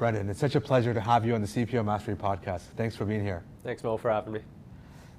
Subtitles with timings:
[0.00, 2.62] Brandon, it's such a pleasure to have you on the CPO Mastery podcast.
[2.74, 3.42] Thanks for being here.
[3.62, 4.40] Thanks, Mo, for having me.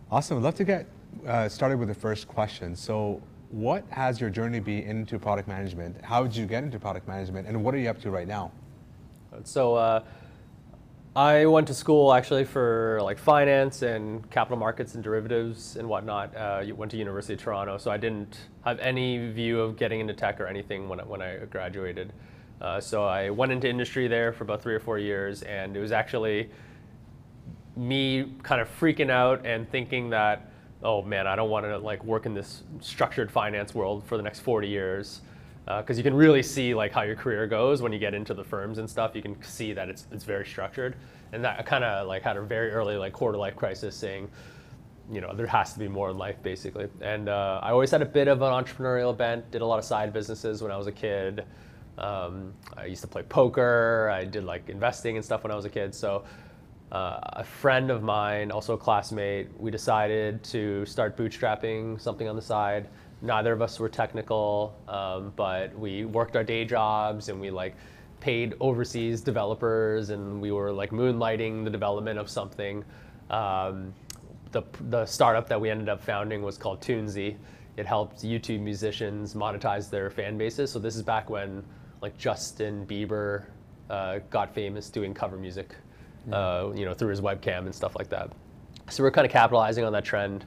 [0.10, 0.40] Awesome.
[0.40, 0.88] I'd love to get
[1.28, 2.76] uh, started with the first question.
[2.76, 3.22] So,
[3.52, 6.04] what has your journey been into product management?
[6.04, 8.52] How did you get into product management, and what are you up to right now?
[9.44, 10.04] So, uh,
[11.16, 16.36] I went to school actually for like finance and capital markets and derivatives and whatnot.
[16.36, 20.16] Uh, went to University of Toronto, so I didn't have any view of getting into
[20.16, 22.14] tech or anything when I, when I graduated.
[22.62, 25.80] Uh, so I went into industry there for about three or four years, and it
[25.80, 26.50] was actually
[27.76, 30.52] me kind of freaking out and thinking that,
[30.84, 34.24] oh man, I don't want to like work in this structured finance world for the
[34.24, 35.22] next 40 years,
[35.66, 38.34] because uh, you can really see like how your career goes when you get into
[38.34, 39.16] the firms and stuff.
[39.16, 40.96] You can see that it's it's very structured,
[41.34, 44.30] and that kind of like had a very early like quarter life crisis, saying,
[45.12, 46.88] you know, there has to be more in life basically.
[47.02, 49.50] And uh, I always had a bit of an entrepreneurial bent.
[49.50, 51.44] Did a lot of side businesses when I was a kid.
[52.02, 54.10] Um, I used to play poker.
[54.14, 55.94] I did like investing and stuff when I was a kid.
[55.94, 56.24] So
[56.92, 62.36] uh, a friend of mine, also a classmate, we decided to start bootstrapping something on
[62.36, 62.90] the side.
[63.22, 67.76] Neither of us were technical, um, but we worked our day jobs and we like
[68.20, 72.84] paid overseas developers and we were like moonlighting the development of something.
[73.30, 73.94] Um,
[74.52, 77.38] the, the startup that we ended up founding was called Tunezy.
[77.78, 80.72] It helped YouTube musicians monetize their fan bases.
[80.72, 81.64] So this is back when
[82.02, 83.46] like Justin Bieber
[83.90, 85.76] uh, got famous doing cover music,
[86.32, 88.32] uh, you know, through his webcam and stuff like that.
[88.90, 90.46] So we're kind of capitalizing on that trend.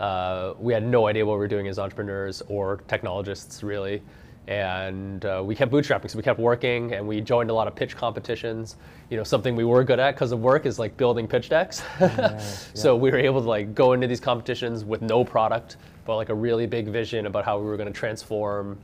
[0.00, 4.02] Uh, we had no idea what we were doing as entrepreneurs or technologists, really.
[4.46, 7.74] And uh, we kept bootstrapping, so we kept working, and we joined a lot of
[7.74, 8.76] pitch competitions.
[9.08, 11.82] You know, something we were good at because of work is like building pitch decks.
[12.00, 12.38] yeah.
[12.74, 16.28] So we were able to like go into these competitions with no product, but like
[16.28, 18.78] a really big vision about how we were going to transform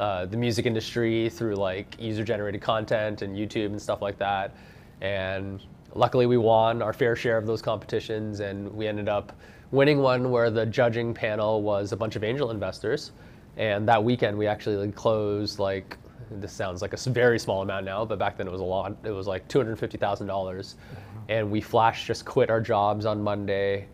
[0.00, 4.54] uh, the music industry through like user generated content and YouTube and stuff like that.
[5.00, 5.62] And
[5.94, 9.32] luckily we won our fair share of those competitions and we ended up
[9.70, 13.12] winning one where the judging panel was a bunch of angel investors.
[13.56, 15.96] And that weekend we actually like closed like
[16.30, 18.96] this sounds like a very small amount now, but back then it was a lot.
[19.02, 20.76] It was like two hundred fifty thousand dollars,
[21.28, 23.88] and we flash just quit our jobs on Monday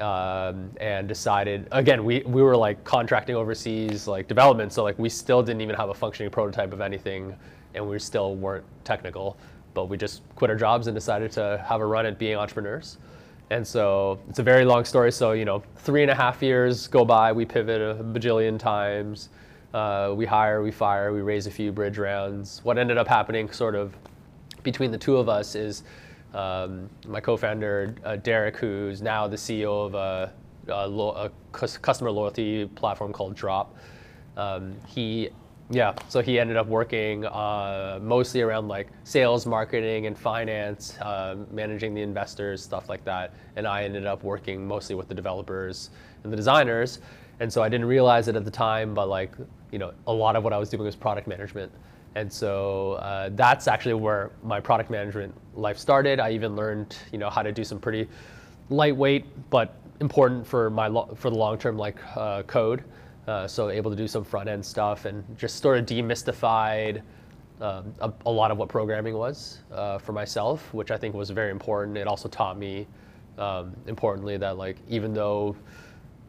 [0.00, 5.08] um, and decided again we, we were like contracting overseas like development so like we
[5.08, 7.34] still didn't even have a functioning prototype of anything
[7.74, 9.36] and we still weren't technical.
[9.74, 12.98] But we just quit our jobs and decided to have a run at being entrepreneurs.
[13.50, 16.86] And so it's a very long story so you know three and a half years
[16.86, 17.32] go by.
[17.32, 19.30] We pivot a bajillion times.
[19.72, 22.60] Uh, we hire we fire we raise a few bridge rounds.
[22.64, 23.94] What ended up happening sort of
[24.62, 25.82] between the two of us is
[26.34, 30.32] um, my co-founder uh, Derek, who's now the CEO of a,
[30.68, 33.74] a, lo- a customer loyalty platform called Drop.
[34.36, 35.30] Um, he,
[35.70, 41.36] yeah, so he ended up working uh, mostly around like sales, marketing, and finance, uh,
[41.50, 43.34] managing the investors, stuff like that.
[43.56, 45.90] And I ended up working mostly with the developers
[46.24, 47.00] and the designers.
[47.40, 49.32] And so I didn't realize it at the time, but like,
[49.70, 51.72] you know, a lot of what I was doing was product management.
[52.14, 56.20] And so uh, that's actually where my product management life started.
[56.20, 58.08] I even learned, you know, how to do some pretty
[58.70, 62.84] lightweight but important for my lo- for the long term like uh, code.
[63.26, 67.02] Uh, so able to do some front end stuff and just sort of demystified
[67.60, 71.28] um, a, a, lot of what programming was uh, for myself, which I think was
[71.30, 71.98] very important.
[71.98, 72.86] It also taught me,
[73.36, 75.56] um, importantly, that like even though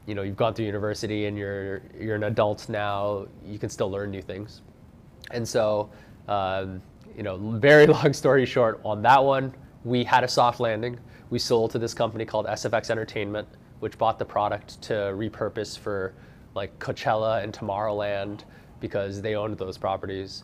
[0.08, 3.90] you know you've gone through university and you're you're an adult now, you can still
[3.90, 4.62] learn new things.
[5.32, 5.90] And so,
[6.28, 6.82] um,
[7.16, 9.54] you know, very long story short, on that one,
[9.84, 11.00] we had a soft landing.
[11.30, 13.48] We sold to this company called SFX Entertainment,
[13.80, 16.14] which bought the product to repurpose for
[16.56, 18.44] like Coachella and Tomorrowland
[18.80, 20.44] because they owned those properties.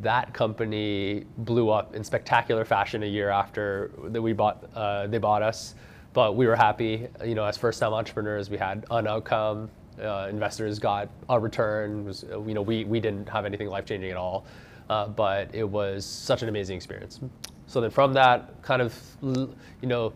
[0.00, 5.18] That company blew up in spectacular fashion a year after that we bought uh, they
[5.18, 5.76] bought us,
[6.12, 7.06] but we were happy.
[7.24, 9.70] You know, as first-time entrepreneurs, we had an outcome
[10.02, 12.04] uh, investors got a return.
[12.04, 14.44] Was, you know, we, we didn't have anything life changing at all,
[14.90, 17.20] uh, but it was such an amazing experience.
[17.66, 20.12] So then from that, kind of, you know,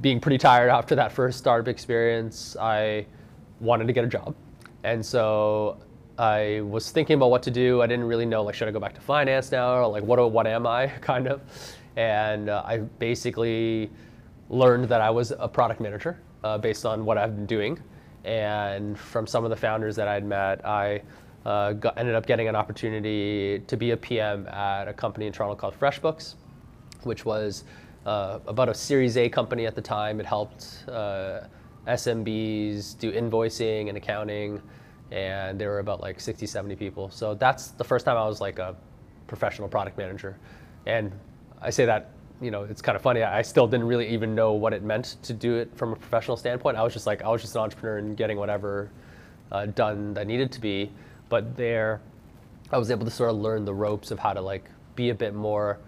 [0.00, 3.06] being pretty tired after that first startup experience, I
[3.60, 4.34] wanted to get a job,
[4.84, 5.78] and so
[6.18, 7.82] I was thinking about what to do.
[7.82, 10.30] I didn't really know like should I go back to finance now or like what
[10.30, 11.40] what am I kind of,
[11.96, 13.90] and uh, I basically
[14.48, 17.82] learned that I was a product manager uh, based on what I've been doing
[18.24, 21.02] and from some of the founders that I'd met, I
[21.46, 25.32] uh, got, ended up getting an opportunity to be a PM at a company in
[25.32, 26.34] Toronto called FreshBooks,
[27.04, 27.64] which was
[28.06, 30.20] uh, about a Series A company at the time.
[30.20, 31.40] It helped uh,
[31.86, 34.60] SMBs do invoicing and accounting,
[35.10, 37.10] and there were about like 60, 70 people.
[37.10, 38.76] So that's the first time I was like a
[39.26, 40.38] professional product manager.
[40.86, 41.12] And
[41.60, 43.22] I say that you know it's kind of funny.
[43.22, 46.36] I still didn't really even know what it meant to do it from a professional
[46.36, 46.76] standpoint.
[46.76, 48.90] I was just like I was just an entrepreneur and getting whatever
[49.52, 50.90] uh, done that needed to be.
[51.28, 52.00] But there,
[52.72, 54.64] I was able to sort of learn the ropes of how to like
[54.94, 55.78] be a bit more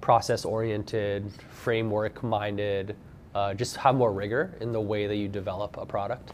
[0.00, 2.96] process oriented, framework minded,
[3.34, 6.32] uh, just have more rigor in the way that you develop a product.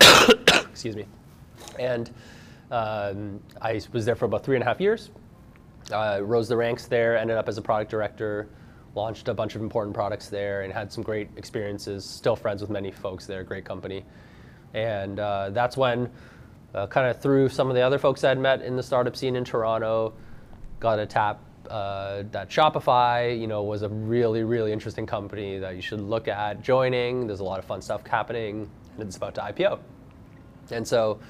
[0.70, 1.06] Excuse me.
[1.78, 2.10] And
[2.70, 5.10] um, I was there for about three and a half years.
[5.92, 8.48] Uh, rose the ranks there, ended up as a product director,
[8.94, 12.04] launched a bunch of important products there, and had some great experiences.
[12.04, 14.04] Still friends with many folks there, great company.
[14.74, 16.10] And uh, that's when,
[16.74, 19.36] uh, kind of through some of the other folks I'd met in the startup scene
[19.36, 20.12] in Toronto,
[20.78, 25.76] got a tap uh, that Shopify, you know, was a really, really interesting company that
[25.76, 27.26] you should look at joining.
[27.26, 29.78] There's a lot of fun stuff happening, and it's about to IPO.
[30.72, 31.20] And so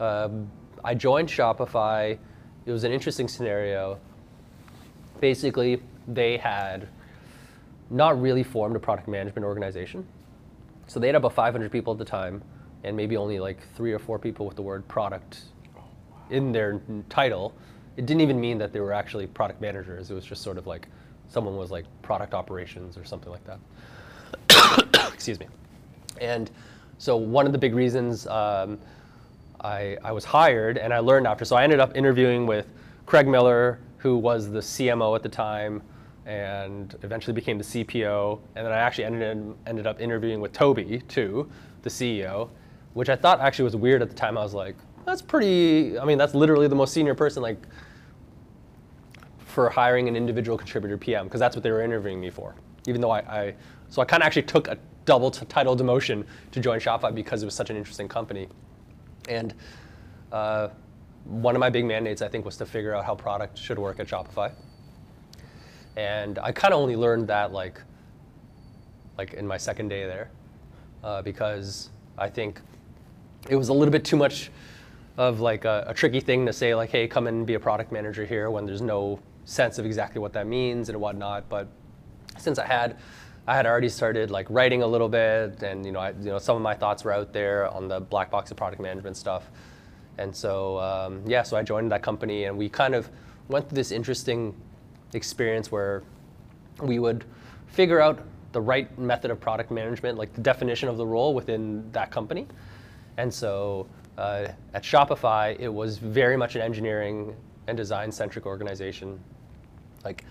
[0.00, 0.50] um,
[0.84, 2.18] I joined Shopify.
[2.66, 3.98] It was an interesting scenario.
[5.20, 6.88] Basically, they had
[7.90, 10.06] not really formed a product management organization.
[10.86, 12.42] So they had about 500 people at the time,
[12.82, 15.42] and maybe only like three or four people with the word product
[16.30, 17.54] in their title
[17.96, 20.10] it didn't even mean that they were actually product managers.
[20.10, 20.88] It was just sort of like
[21.28, 25.10] someone was like product operations or something like that.
[25.12, 25.46] Excuse me.
[26.20, 26.50] And
[26.98, 28.78] so one of the big reasons um,
[29.60, 32.66] I, I was hired and I learned after, so I ended up interviewing with
[33.06, 35.82] Craig Miller, who was the CMO at the time
[36.26, 38.40] and eventually became the CPO.
[38.56, 41.50] And then I actually ended, ended up interviewing with Toby, too,
[41.82, 42.48] the CEO,
[42.94, 44.38] which I thought actually was weird at the time.
[44.38, 47.58] I was like, that's pretty, I mean, that's literally the most senior person like
[49.38, 52.54] for hiring an individual contributor PM, because that's what they were interviewing me for.
[52.86, 53.54] Even though I, I
[53.88, 57.46] so I kind of actually took a double title demotion to join Shopify because it
[57.46, 58.48] was such an interesting company.
[59.28, 59.54] And
[60.32, 60.68] uh,
[61.24, 64.00] one of my big mandates, I think, was to figure out how product should work
[64.00, 64.52] at Shopify.
[65.96, 67.80] And I kind of only learned that like,
[69.16, 70.30] like in my second day there,
[71.02, 72.60] uh, because I think
[73.48, 74.50] it was a little bit too much
[75.16, 77.92] of like a, a, tricky thing to say like, hey, come and be a product
[77.92, 81.48] manager here when there's no sense of exactly what that means and whatnot.
[81.48, 81.68] But
[82.38, 82.98] since I had,
[83.46, 86.38] I had already started like writing a little bit, and you know, I, you know,
[86.38, 89.50] some of my thoughts were out there on the black box of product management stuff.
[90.18, 93.08] And so, um, yeah, so I joined that company, and we kind of
[93.48, 94.54] went through this interesting
[95.14, 96.02] experience where
[96.82, 97.24] we would
[97.68, 98.20] figure out
[98.52, 102.46] the right method of product management, like the definition of the role within that company.
[103.16, 103.86] And so
[104.18, 107.34] uh, at Shopify, it was very much an engineering
[107.66, 109.18] and design centric organization.
[110.04, 110.24] Like,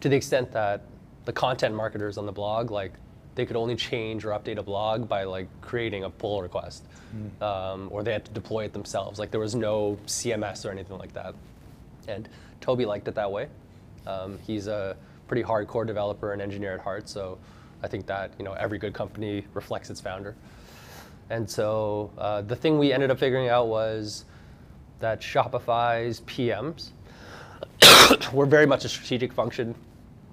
[0.00, 0.82] to the extent that
[1.26, 2.92] the content marketers on the blog, like,
[3.34, 6.84] they could only change or update a blog by like creating a pull request,
[7.14, 7.42] mm.
[7.42, 9.18] um, or they had to deploy it themselves.
[9.18, 11.34] Like there was no CMS or anything like that.
[12.08, 12.28] And
[12.60, 13.48] Toby liked it that way.
[14.06, 14.96] Um, he's a
[15.28, 17.38] pretty hardcore developer and engineer at heart, so
[17.82, 20.34] I think that you know every good company reflects its founder.
[21.30, 24.24] And so uh, the thing we ended up figuring out was
[24.98, 26.90] that Shopify's PMs
[28.32, 29.74] were very much a strategic function,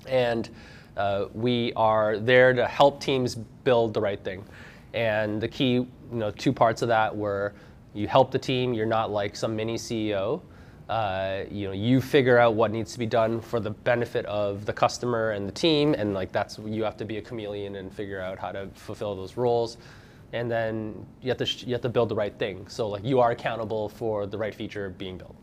[0.08, 0.50] and
[0.98, 4.44] uh, we are there to help teams build the right thing.
[4.94, 7.54] And the key, you know, two parts of that were
[7.94, 8.74] you help the team.
[8.74, 10.42] You're not like some mini CEO.
[10.90, 14.66] Uh, you know, you figure out what needs to be done for the benefit of
[14.66, 17.94] the customer and the team, and like that's you have to be a chameleon and
[17.94, 19.78] figure out how to fulfill those roles
[20.34, 22.68] and then you have to you have to build the right thing.
[22.68, 25.36] So like you are accountable for the right feature being built.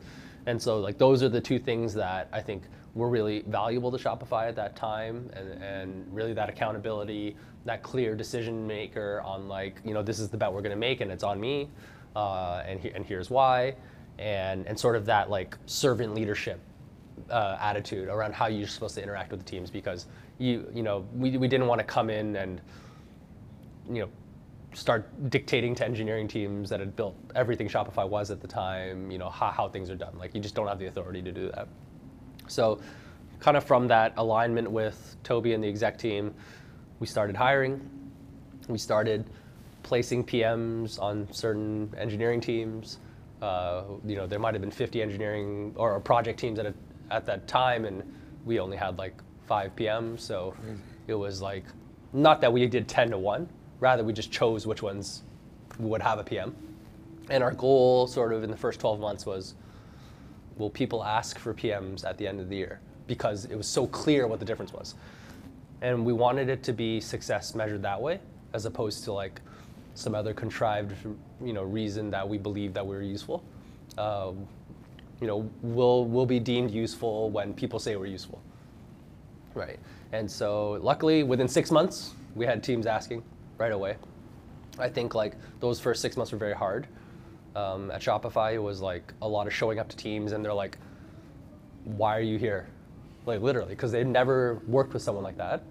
[0.46, 3.98] And so like those are the two things that I think were really valuable to
[3.98, 7.34] Shopify at that time, and, and really that accountability,
[7.64, 10.76] that clear decision maker on like you know this is the bet we're going to
[10.76, 11.68] make and it's on me,
[12.14, 13.74] uh, and he, and here's why,
[14.18, 16.61] and and sort of that like servant leadership
[17.30, 20.06] uh, attitude around how you're supposed to interact with the teams because
[20.38, 22.61] you you know we we didn't want to come in and
[23.88, 24.09] you know
[24.75, 29.18] start dictating to engineering teams that had built everything Shopify was at the time, you
[29.18, 30.18] know, how, how things are done.
[30.18, 31.68] Like you just don't have the authority to do that.
[32.49, 32.80] So
[33.40, 36.35] kind of from that alignment with Toby and the exec team,
[36.99, 37.88] we started hiring.
[38.68, 39.26] We started
[39.83, 42.99] placing PMs on certain engineering teams.
[43.44, 46.74] Uh, you know, there might have been 50 engineering or project teams at, a,
[47.10, 48.02] at that time, and
[48.44, 49.14] we only had like
[49.46, 50.20] five PMs.
[50.20, 50.80] So Crazy.
[51.08, 51.64] it was like,
[52.12, 53.48] not that we did 10 to 1,
[53.80, 55.24] Rather, we just chose which ones
[55.78, 56.54] would have a PM.
[57.28, 59.56] And our goal, sort of in the first 12 months, was
[60.56, 62.80] will people ask for PMs at the end of the year?
[63.06, 64.94] Because it was so clear what the difference was.
[65.82, 68.20] And we wanted it to be success measured that way,
[68.54, 69.42] as opposed to like
[69.94, 70.94] some other contrived
[71.44, 73.44] you know, reason that we believe that we are useful.
[73.98, 74.46] Um,
[75.20, 78.40] you know, we'll, we'll be deemed useful when people say we're useful.
[79.54, 79.78] right?
[80.12, 83.22] And so luckily, within six months, we had teams asking
[83.58, 83.96] right away.
[84.78, 86.88] I think like those first six months were very hard.
[87.56, 90.54] Um, at Shopify, it was like a lot of showing up to teams, and they're
[90.54, 90.78] like,
[91.84, 92.68] "Why are you here?"
[93.26, 95.62] Like literally, because they'd never worked with someone like that,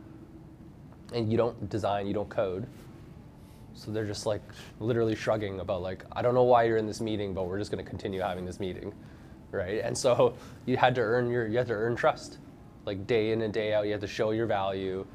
[1.14, 2.68] and you don't design, you don't code,
[3.74, 4.42] so they're just like
[4.80, 7.72] literally shrugging about like, "I don't know why you're in this meeting, but we're just
[7.72, 8.94] going to continue having this meeting."
[9.54, 9.82] right?
[9.84, 12.40] And so you had to earn your you had to earn trust,
[12.86, 13.86] like day in and day out.
[13.86, 15.06] You had to show your value,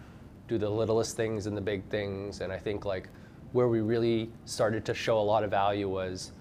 [0.46, 2.40] do the littlest things and the big things.
[2.40, 3.10] And I think like
[3.52, 6.32] where we really started to show a lot of value was,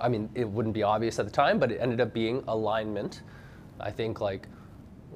[0.00, 3.22] I mean, it wouldn't be obvious at the time, but it ended up being alignment.
[3.80, 4.46] I think like.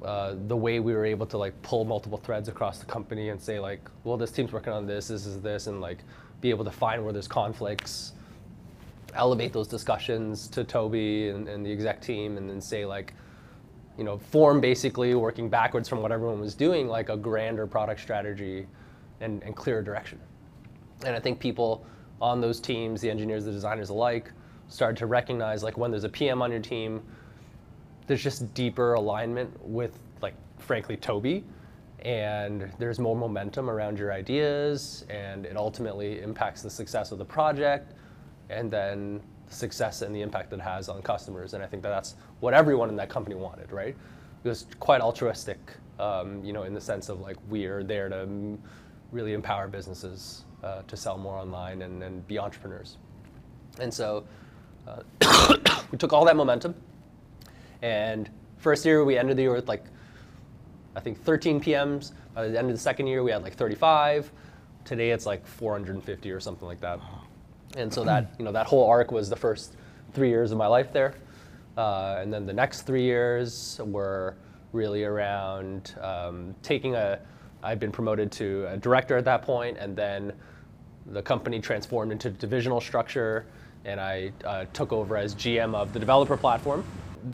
[0.03, 3.41] Uh, the way we were able to like pull multiple threads across the company and
[3.41, 5.99] say like, well, this team's working on this, this is this, and like
[6.41, 8.13] be able to find where there's conflicts,
[9.15, 13.13] elevate those discussions to Toby and, and, the exec team and then say like,
[13.97, 18.01] you know, form basically working backwards from what everyone was doing, like a grander product
[18.01, 18.67] strategy
[19.21, 20.19] and, and clearer direction.
[21.05, 21.85] And I think people
[22.21, 24.31] on those teams, the engineers, the designers alike,
[24.67, 27.01] started to recognize like when there's a PM on your team,
[28.07, 31.43] there's just deeper alignment with like frankly Toby
[32.03, 37.25] and there's more momentum around your ideas and it ultimately impacts the success of the
[37.25, 37.93] project
[38.49, 41.53] and then the success and the impact that it has on customers.
[41.53, 43.95] And I think that that's what everyone in that company wanted, right?
[44.43, 45.57] It was quite altruistic,
[45.97, 48.27] um, you know, in the sense of like we are there to
[49.11, 52.97] really empower businesses uh, to sell more online and, and be entrepreneurs.
[53.79, 54.25] And so
[54.87, 55.03] uh,
[55.91, 56.75] we took all that momentum,
[57.83, 59.83] and first year we ended the year with like
[60.95, 62.13] I think 13 PMs.
[62.33, 64.31] By the end of the second year, we had like 35.
[64.85, 66.99] Today it's like 450 or something like that.
[67.75, 69.75] And so that, you know, that whole arc was the first
[70.13, 71.15] three years of my life there.
[71.77, 74.35] Uh, and then the next three years were
[74.71, 77.19] really around um, taking a,
[77.63, 80.33] I'd been promoted to a director at that point, and then
[81.07, 83.45] the company transformed into divisional structure,
[83.85, 86.83] and I uh, took over as GM of the developer platform.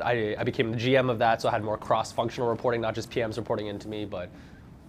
[0.03, 3.09] I, I, became the GM of that, so I had more cross-functional reporting, not just
[3.09, 4.29] PMs reporting into me, but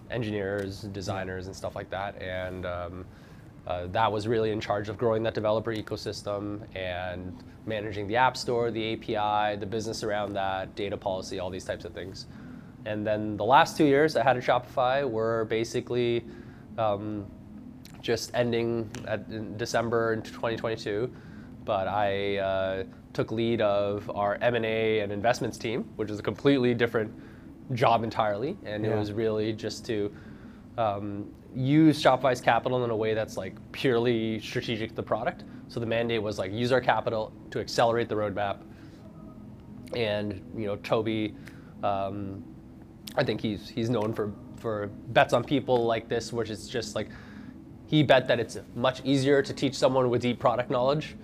[0.09, 2.21] engineers, designers, and stuff like that.
[2.21, 3.05] And um,
[3.67, 8.35] uh, that was really in charge of growing that developer ecosystem and managing the App
[8.35, 12.25] Store, the API, the business around that, data policy, all these types of things.
[12.85, 16.25] And then the last two years I had at Shopify were basically
[16.77, 17.25] um,
[18.01, 21.11] just ending at, in December in 2022.
[21.63, 26.73] But I uh, took lead of our M&A and investments team, which is a completely
[26.73, 27.13] different
[27.73, 28.57] job entirely.
[28.65, 28.91] And yeah.
[28.91, 30.13] it was really just to
[30.77, 35.43] um, use Shopify's capital in a way that's like purely strategic to the product.
[35.67, 38.59] So the mandate was like use our capital to accelerate the roadmap.
[39.95, 41.35] And you know, Toby,
[41.83, 42.43] um,
[43.15, 46.95] I think he's he's known for for bets on people like this, which is just
[46.95, 47.09] like
[47.87, 51.17] he bet that it's much easier to teach someone with deep product knowledge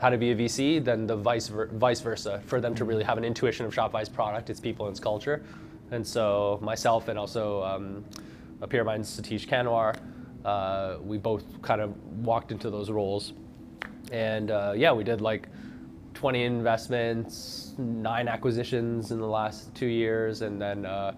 [0.00, 3.04] how to be a VC than the vice ver- vice versa for them to really
[3.04, 5.42] have an intuition of Shopify's product, its people, and its culture.
[5.90, 8.04] And so myself and also um,
[8.60, 9.96] a peer of mine, Satish Kanwar,
[10.44, 13.32] uh, we both kind of walked into those roles.
[14.12, 15.48] And uh, yeah, we did like
[16.14, 21.12] 20 investments, nine acquisitions in the last two years, and then uh,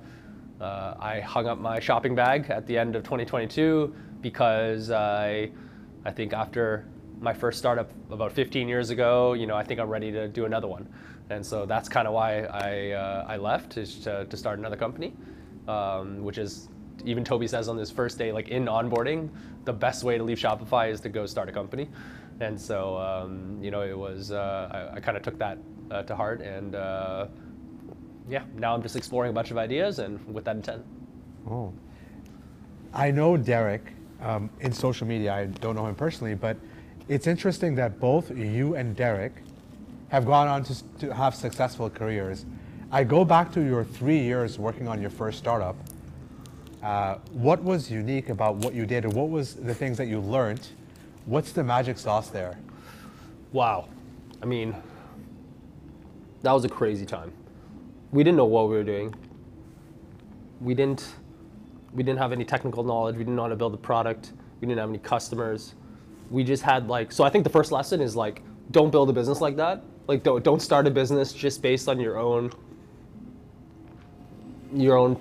[0.61, 5.51] uh I hung up my shopping bag at the end of 2022 because I,
[6.05, 6.85] I think after
[7.21, 10.45] my first startup about 15 years ago, you know, I think I'm ready to do
[10.45, 10.89] another one.
[11.31, 14.77] And so that's kind of why I, uh, I left, is to, to start another
[14.77, 15.15] company,
[15.67, 16.69] um, which is
[17.05, 19.29] even Toby says on his first day, like in onboarding,
[19.65, 21.89] the best way to leave Shopify is to go start a company.
[22.41, 25.59] And so, um, you know, it was, uh, I, I kind of took that
[25.91, 26.41] uh, to heart.
[26.41, 27.27] And uh,
[28.29, 30.85] yeah, now I'm just exploring a bunch of ideas and with that intent.
[31.51, 31.73] Oh.
[32.95, 35.35] I know Derek um, in social media.
[35.35, 36.57] I don't know him personally, but
[37.09, 39.33] it's interesting that both you and Derek
[40.09, 42.45] have gone on to, to have successful careers.
[42.91, 45.77] I go back to your three years working on your first startup
[46.83, 50.21] uh, what was unique about what you did, or what was the things that you
[50.21, 50.69] learned?
[51.27, 52.59] What's the magic sauce there?
[53.53, 53.89] Wow,
[54.43, 54.75] I mean,
[56.43, 57.33] that was a crazy time.
[58.13, 59.15] We didn't know what we were doing.
[60.61, 61.15] We didn't.
[61.93, 63.17] We didn't have any technical knowledge.
[63.17, 64.33] We didn't know how to build a product.
[64.61, 65.75] We didn't have any customers.
[66.31, 67.13] We just had like.
[67.13, 69.83] So I think the first lesson is like, don't build a business like that.
[70.07, 72.51] Like, don't don't start a business just based on your own
[74.73, 75.17] your own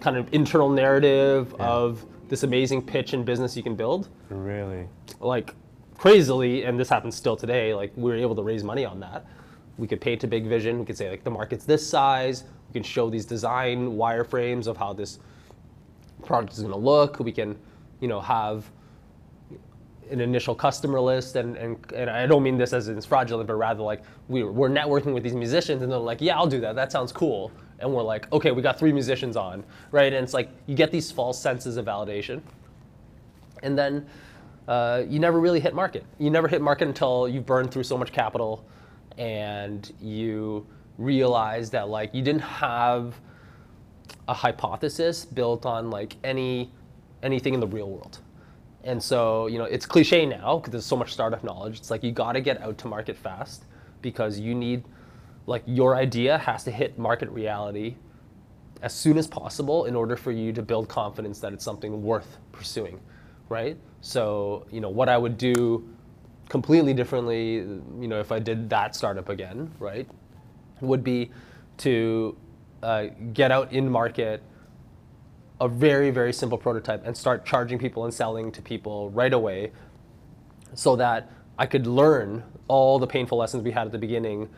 [0.00, 1.66] kind of internal narrative yeah.
[1.66, 4.08] of this amazing pitch and business you can build.
[4.30, 4.86] Really?
[5.20, 5.54] Like
[5.96, 9.26] crazily, and this happens still today, like we were able to raise money on that.
[9.76, 10.78] We could pay to big vision.
[10.78, 12.44] We could say like the market's this size.
[12.68, 15.18] we can show these design wireframes of how this
[16.24, 17.20] product is going to look.
[17.20, 17.56] We can,
[18.00, 18.70] you know, have
[20.10, 23.54] an initial customer list, and, and, and I don't mean this as it's fraudulent, but
[23.54, 26.74] rather like we, we're networking with these musicians, and they're like, yeah, I'll do that.
[26.74, 27.50] That sounds cool.
[27.80, 30.12] And we're like, okay, we got three musicians on, right?
[30.12, 32.40] And it's like you get these false senses of validation,
[33.62, 34.06] and then
[34.66, 36.04] uh, you never really hit market.
[36.18, 38.64] You never hit market until you've burned through so much capital,
[39.16, 40.66] and you
[40.98, 43.20] realize that like you didn't have
[44.26, 46.70] a hypothesis built on like any
[47.22, 48.18] anything in the real world.
[48.84, 51.78] And so, you know, it's cliche now because there's so much startup knowledge.
[51.78, 53.64] It's like you got to get out to market fast
[54.02, 54.84] because you need
[55.46, 57.96] like your idea has to hit market reality
[58.82, 62.36] as soon as possible in order for you to build confidence that it's something worth
[62.52, 63.00] pursuing,
[63.48, 63.76] right?
[64.00, 65.88] So, you know, what I would do
[66.48, 70.08] completely differently, you know, if I did that startup again, right,
[70.80, 71.30] would be
[71.78, 72.36] to
[72.82, 74.42] uh, get out in market
[75.60, 79.72] a very, very simple prototype and start charging people and selling to people right away
[80.74, 84.48] so that I could learn all the painful lessons we had at the beginning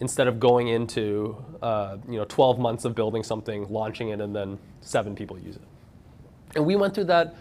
[0.00, 4.34] instead of going into uh, you know 12 months of building something, launching it, and
[4.34, 5.62] then seven people use it.
[6.54, 7.34] And we went through that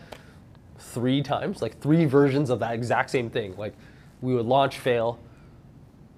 [0.79, 3.55] three times, like three versions of that exact same thing.
[3.55, 3.73] Like
[4.21, 5.19] we would launch, fail.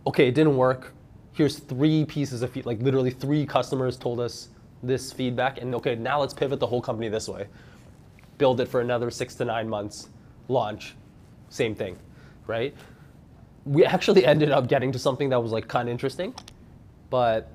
[0.07, 0.93] Okay, it didn't work.
[1.33, 2.65] Here's three pieces of feedback.
[2.65, 4.49] Like literally three customers told us
[4.83, 7.47] this feedback, and okay, now let's pivot the whole company this way.
[8.37, 10.09] Build it for another six to nine months,
[10.47, 10.95] launch,
[11.49, 11.97] same thing,
[12.47, 12.73] right?
[13.65, 16.33] We actually ended up getting to something that was like kind of interesting,
[17.09, 17.51] but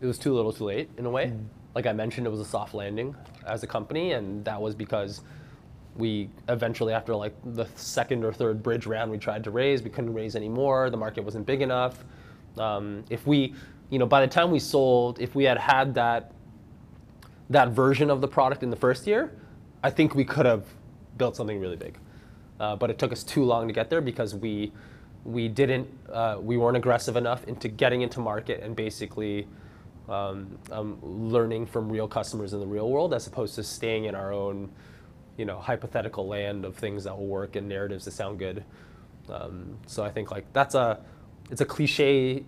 [0.00, 1.26] it was too little too late in a way.
[1.26, 1.44] Mm.
[1.74, 3.14] Like I mentioned, it was a soft landing
[3.46, 5.22] as a company, and that was because
[5.96, 9.90] we eventually, after like the second or third bridge round we tried to raise, we
[9.90, 10.90] couldn't raise any more.
[10.90, 12.04] The market wasn't big enough.
[12.58, 13.54] Um, if we,
[13.90, 16.32] you know, by the time we sold, if we had had that
[17.50, 19.32] that version of the product in the first year,
[19.82, 20.64] I think we could have
[21.16, 21.98] built something really big.
[22.58, 24.72] Uh, but it took us too long to get there because we
[25.24, 29.46] we didn't uh, we weren't aggressive enough into getting into market and basically
[30.08, 34.14] um, um, learning from real customers in the real world as opposed to staying in
[34.14, 34.70] our own
[35.36, 38.64] you know hypothetical land of things that will work and narratives that sound good.
[39.28, 41.00] Um, so I think like that's a
[41.50, 42.44] it's a cliche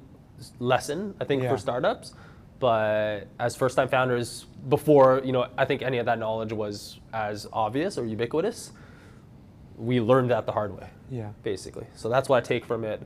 [0.59, 1.51] lesson I think yeah.
[1.51, 2.15] for startups,
[2.59, 6.99] but as first time founders before you know I think any of that knowledge was
[7.13, 8.73] as obvious or ubiquitous,
[9.77, 10.89] we learned that the hard way.
[11.11, 11.31] Yeah.
[11.43, 13.03] Basically, so that's what I take from it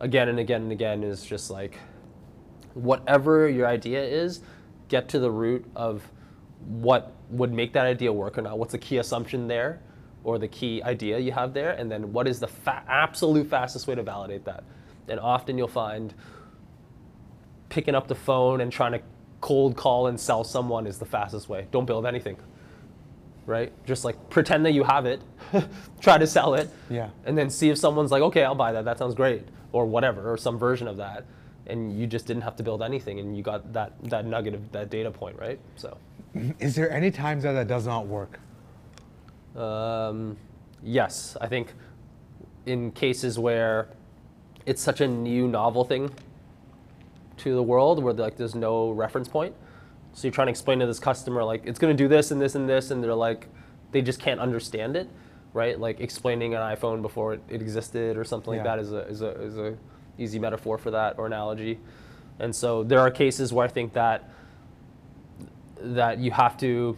[0.00, 1.78] again and again and again is just like
[2.74, 4.40] whatever your idea is,
[4.88, 6.10] get to the root of
[6.66, 8.58] what would make that idea work or not.
[8.58, 9.80] What's the key assumption there,
[10.24, 13.86] or the key idea you have there, and then what is the fa- absolute fastest
[13.86, 14.64] way to validate that?
[15.08, 16.14] And often you'll find
[17.70, 19.00] picking up the phone and trying to
[19.40, 21.66] cold call and sell someone is the fastest way.
[21.70, 22.36] Don't build anything.
[23.46, 23.72] Right?
[23.86, 25.22] Just like pretend that you have it,
[26.00, 27.08] try to sell it, yeah.
[27.24, 28.84] and then see if someone's like, okay, I'll buy that.
[28.84, 31.24] That sounds great, or whatever, or some version of that,
[31.66, 34.70] and you just didn't have to build anything, and you got that that nugget of
[34.72, 35.58] that data point, right?
[35.76, 35.96] So.
[36.60, 38.38] Is there any times that that does not work?
[39.56, 40.36] Um,
[40.82, 41.72] yes, I think
[42.66, 43.88] in cases where
[44.64, 46.12] it's such a new novel thing
[47.40, 49.54] to the world where like there's no reference point.
[50.12, 52.40] So you're trying to explain to this customer like it's going to do this and
[52.40, 53.46] this and this, and they're like
[53.92, 55.08] they just can't understand it,
[55.52, 55.78] right?
[55.78, 58.60] Like explaining an iPhone before it, it existed or something yeah.
[58.60, 59.76] like that is a is a is a
[60.18, 61.78] easy metaphor for that or analogy.
[62.38, 64.30] And so there are cases where I think that
[65.80, 66.96] that you have to.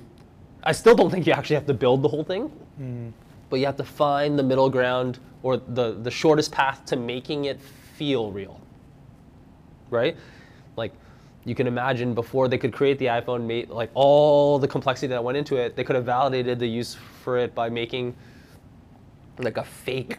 [0.65, 2.51] I still don't think you actually have to build the whole thing,
[2.81, 3.13] mm.
[3.51, 7.47] but you have to find the middle ground or the the shortest path to making
[7.47, 8.61] it feel real.
[9.91, 10.17] Right?
[10.77, 10.93] Like
[11.45, 15.23] you can imagine before they could create the iPhone, made, like all the complexity that
[15.23, 18.15] went into it, they could have validated the use for it by making
[19.39, 20.19] like a fake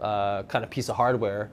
[0.00, 1.50] uh, kind of piece of hardware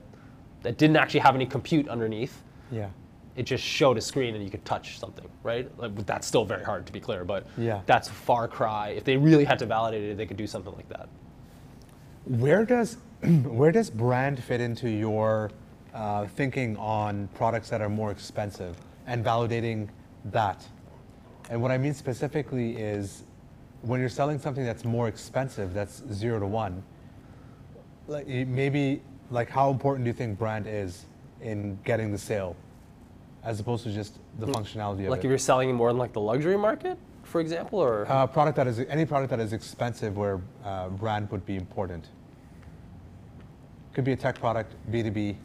[0.62, 2.42] that didn't actually have any compute underneath.
[2.70, 2.88] Yeah.
[3.36, 5.70] It just showed a screen and you could touch something, right?
[5.78, 7.82] Like, that's still very hard to be clear, but yeah.
[7.86, 8.88] that's a far cry.
[8.88, 11.08] If they really had to validate it, they could do something like that.
[12.24, 15.50] Where does where does brand fit into your
[15.94, 19.88] uh, thinking on products that are more expensive and validating
[20.26, 20.66] that.
[21.50, 23.24] And what I mean specifically is
[23.82, 26.82] when you're selling something that's more expensive, that's zero to one,
[28.06, 31.04] like maybe like how important do you think brand is
[31.40, 32.56] in getting the sale
[33.44, 34.52] as opposed to just the hmm.
[34.52, 35.26] functionality of like it?
[35.26, 38.66] if you're selling more in like the luxury market, for example, or uh, product that
[38.66, 42.08] is any product that is expensive where uh, brand would be important.
[43.92, 45.36] Could be a tech product, B2B,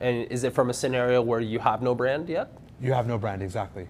[0.00, 2.50] and is it from a scenario where you have no brand yet?
[2.80, 3.86] You have no brand, exactly.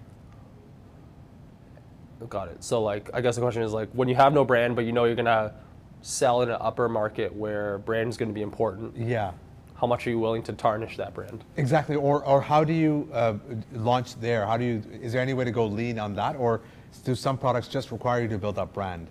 [2.29, 2.63] Got it.
[2.63, 4.91] So like, I guess the question is like, when you have no brand, but you
[4.91, 5.53] know you're gonna
[6.01, 9.31] sell in an upper market where brand is gonna be important, Yeah,
[9.75, 11.43] how much are you willing to tarnish that brand?
[11.57, 11.95] exactly.
[11.95, 13.33] Or, or how do you uh,
[13.73, 14.45] launch there?
[14.45, 14.83] How do you?
[15.01, 16.61] Is there any way to go lean on that, or
[17.03, 19.07] do some products just require you to build up brand?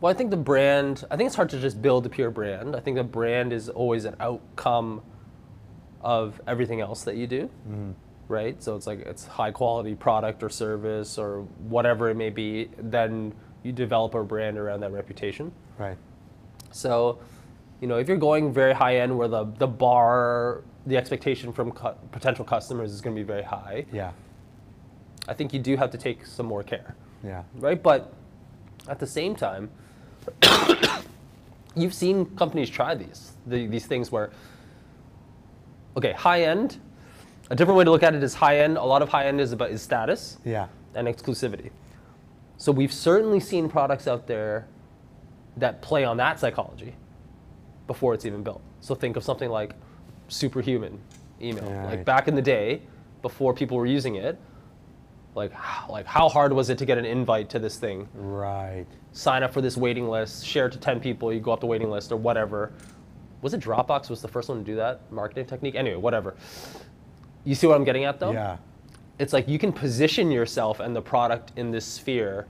[0.00, 2.76] Well, I think the brand, I think it's hard to just build a pure brand.
[2.76, 5.02] I think the brand is always an outcome
[6.00, 7.90] of everything else that you do, mm-hmm.
[8.28, 8.62] right?
[8.62, 12.70] So it's like it's high quality product or service or whatever it may be.
[12.78, 13.34] Then
[13.64, 15.50] you develop a brand around that reputation.
[15.78, 15.96] Right.
[16.70, 17.18] So,
[17.80, 21.72] you know, if you're going very high end where the, the bar, the expectation from
[21.72, 24.12] cu- potential customers is going to be very high, Yeah.
[25.26, 27.42] I think you do have to take some more care Yeah.
[27.56, 27.82] right?
[27.82, 28.12] But
[28.88, 29.70] at the same time,
[31.76, 34.30] you've seen companies try these the, these things where,
[35.96, 36.78] okay, high end.
[37.50, 38.76] A different way to look at it is high end.
[38.76, 40.66] A lot of high end is about is status Yeah.
[40.94, 41.70] and exclusivity.
[42.58, 44.66] So we've certainly seen products out there
[45.56, 46.94] that play on that psychology
[47.86, 48.60] before it's even built.
[48.80, 49.72] So think of something like
[50.28, 50.98] superhuman
[51.40, 51.64] email.
[51.84, 52.82] Like back in the day,
[53.22, 54.38] before people were using it,
[55.38, 58.06] like how, like how hard was it to get an invite to this thing?
[58.14, 58.84] Right.
[59.12, 61.66] Sign up for this waiting list, share it to 10 people, you go up the
[61.66, 62.72] waiting list or whatever.
[63.40, 65.76] Was it Dropbox was the first one to do that marketing technique?
[65.76, 66.34] Anyway, whatever.
[67.44, 68.32] You see what I'm getting at though?
[68.32, 68.56] Yeah.
[69.18, 72.46] it's like you can position yourself and the product in this sphere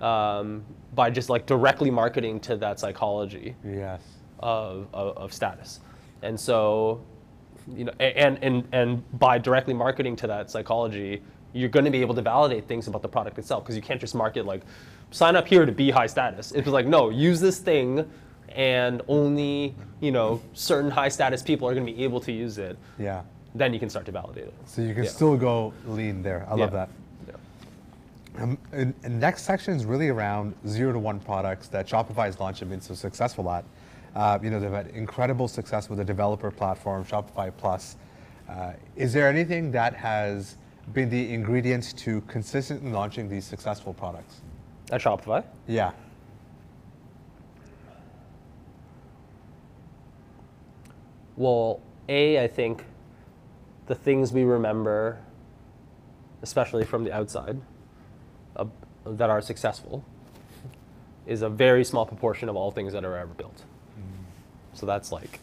[0.00, 0.64] um,
[0.94, 4.00] by just like directly marketing to that psychology Yes.
[4.40, 5.80] of, of, of status
[6.22, 7.00] and so
[7.76, 12.00] you know and, and and by directly marketing to that psychology you're going to be
[12.00, 14.62] able to validate things about the product itself because you can't just market like
[15.10, 18.08] sign up here to be high status it's like no use this thing
[18.50, 22.58] and only you know certain high status people are going to be able to use
[22.58, 23.22] it Yeah.
[23.54, 25.10] then you can start to validate it So you can Yeah.
[25.10, 26.46] still go lean there.
[26.50, 26.88] I love that.
[27.28, 28.42] Yeah.
[28.42, 32.40] Um, and, and next section is really around zero to one products that Shopify has
[32.40, 33.64] launched and been so successful at.
[34.14, 37.96] Uh, you know, they've had incredible success with the developer platform, Shopify Plus.
[38.48, 40.56] Uh, is there anything that has
[40.92, 44.40] been the ingredients to consistently launching these successful products?
[44.90, 45.92] at shopify Yeah.
[51.36, 52.84] Well, A, I think
[53.86, 55.18] the things we remember,
[56.42, 57.58] especially from the outside,
[58.54, 58.66] uh,
[59.06, 60.04] that are successful,
[61.26, 63.64] is a very small proportion of all things that are ever built.
[64.74, 65.40] So that's like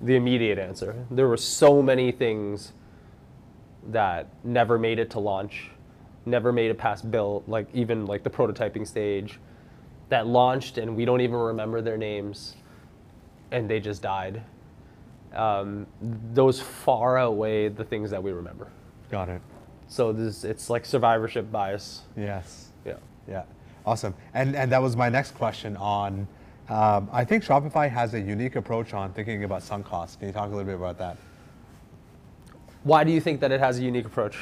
[0.00, 1.06] the immediate answer.
[1.10, 2.72] There were so many things
[3.92, 5.70] that never made it to launch,
[6.24, 9.38] never made it past build, like even like the prototyping stage,
[10.08, 12.56] that launched and we don't even remember their names,
[13.50, 14.42] and they just died.
[15.34, 15.86] Um,
[16.32, 18.68] those far outweigh the things that we remember.
[19.10, 19.42] Got it.
[19.88, 22.02] So this, it's like survivorship bias.
[22.16, 22.70] Yes.
[22.84, 22.94] Yeah.
[23.28, 23.42] Yeah,
[23.84, 24.14] awesome.
[24.34, 26.28] And and that was my next question on.
[26.68, 30.16] Um, I think Shopify has a unique approach on thinking about sunk costs.
[30.16, 31.16] Can you talk a little bit about that?
[32.86, 34.38] Why do you think that it has a unique approach?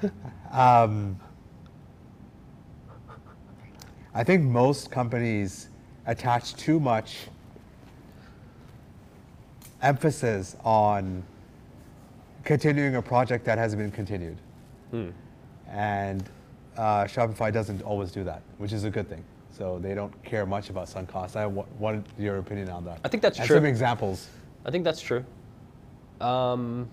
[0.52, 1.18] Um,
[4.14, 5.68] I think most companies
[6.06, 7.26] attach too much
[9.82, 11.24] emphasis on
[12.44, 14.38] continuing a project that has been continued.
[15.68, 16.24] And
[16.78, 19.24] uh, Shopify doesn't always do that, which is a good thing.
[19.50, 21.36] So they don't care much about sunk costs.
[21.36, 23.00] I wa- wanted your opinion on that.
[23.04, 23.56] I think that's and true.
[23.56, 24.28] Some examples.
[24.64, 25.24] I think that's true.
[26.20, 26.88] Um,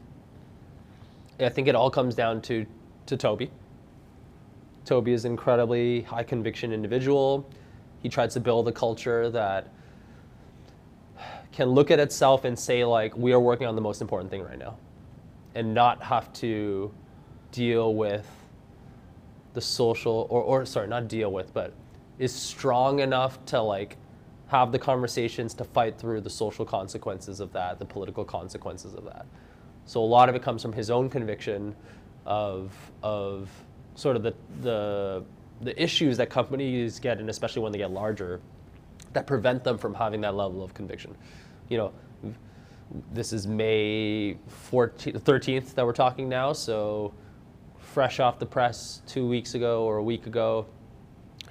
[1.45, 2.65] I think it all comes down to
[3.05, 3.51] to Toby.
[4.85, 7.49] Toby is an incredibly high conviction individual.
[8.01, 9.69] He tries to build a culture that
[11.53, 14.43] can look at itself and say like we are working on the most important thing
[14.43, 14.75] right now
[15.55, 16.91] and not have to
[17.51, 18.27] deal with
[19.53, 21.73] the social or, or sorry not deal with but
[22.17, 23.97] is strong enough to like
[24.47, 29.05] have the conversations to fight through the social consequences of that the political consequences of
[29.05, 29.27] that
[29.85, 31.75] so a lot of it comes from his own conviction
[32.25, 33.49] of of
[33.95, 35.23] sort of the the
[35.61, 38.41] the issues that companies get and especially when they get larger
[39.13, 41.15] that prevent them from having that level of conviction
[41.69, 41.91] you know
[43.11, 44.37] this is May
[44.71, 47.13] 14th, 13th that we're talking now, so
[47.79, 50.65] fresh off the press two weeks ago or a week ago,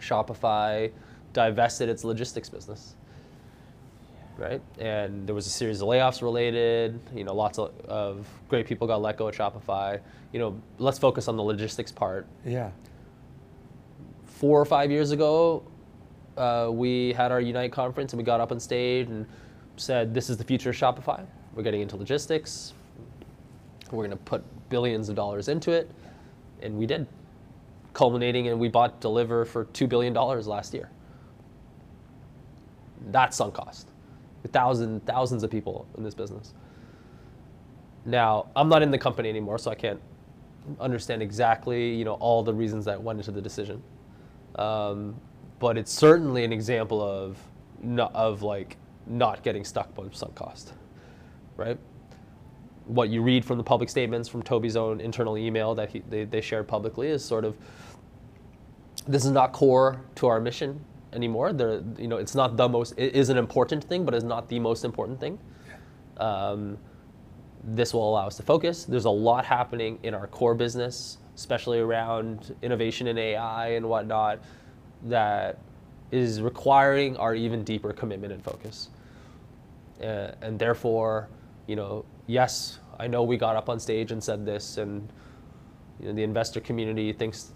[0.01, 0.91] Shopify
[1.33, 2.95] divested its logistics business.
[4.43, 4.61] Right?
[4.81, 8.89] And there was a series of layoffs related, you know, lots of, of great people
[8.89, 10.01] got let go at Shopify.
[10.33, 12.27] You know, let's focus on the logistics part.
[12.45, 12.71] Yeah.
[14.25, 15.63] Four or five years ago,
[16.37, 19.27] uh, we had our Unite conference and we got up on stage and
[19.77, 21.25] said, This is the future of Shopify.
[21.55, 22.73] We're getting into logistics.
[23.93, 25.89] We're going to put billions of dollars into it,
[26.63, 27.07] and we did,
[27.93, 30.91] culminating and we bought Deliverr for two billion dollars last year.
[33.11, 33.92] That's sunk cost.
[34.51, 36.53] Thousands, thousands of people in this business.
[38.05, 40.01] Now, I'm not in the company anymore, so I can't
[40.81, 43.83] understand exactly, you know, all the reasons that went into the decision.
[44.57, 45.15] Um,
[45.61, 47.39] but it's certainly an example of,
[47.83, 48.77] not, of like
[49.07, 50.73] not getting stuck by sunk cost,
[51.57, 51.79] right?
[52.87, 56.25] What you read from the public statements from Toby's own internal email that he, they,
[56.25, 57.57] they shared publicly is sort of,
[59.07, 61.53] this is not core to our mission anymore.
[61.53, 62.95] There, you know, it's not the most.
[62.97, 65.39] It is an important thing, but it's not the most important thing.
[66.19, 66.79] Um,
[67.65, 68.85] this will allow us to focus.
[68.85, 74.41] There's a lot happening in our core business, especially around innovation in AI and whatnot,
[75.05, 75.59] that
[76.11, 78.91] is requiring our even deeper commitment and focus.
[80.03, 81.29] Uh, and therefore,
[81.67, 85.09] you know, yes, I know we got up on stage and said this, and
[86.01, 87.53] you know, the investor community thinks,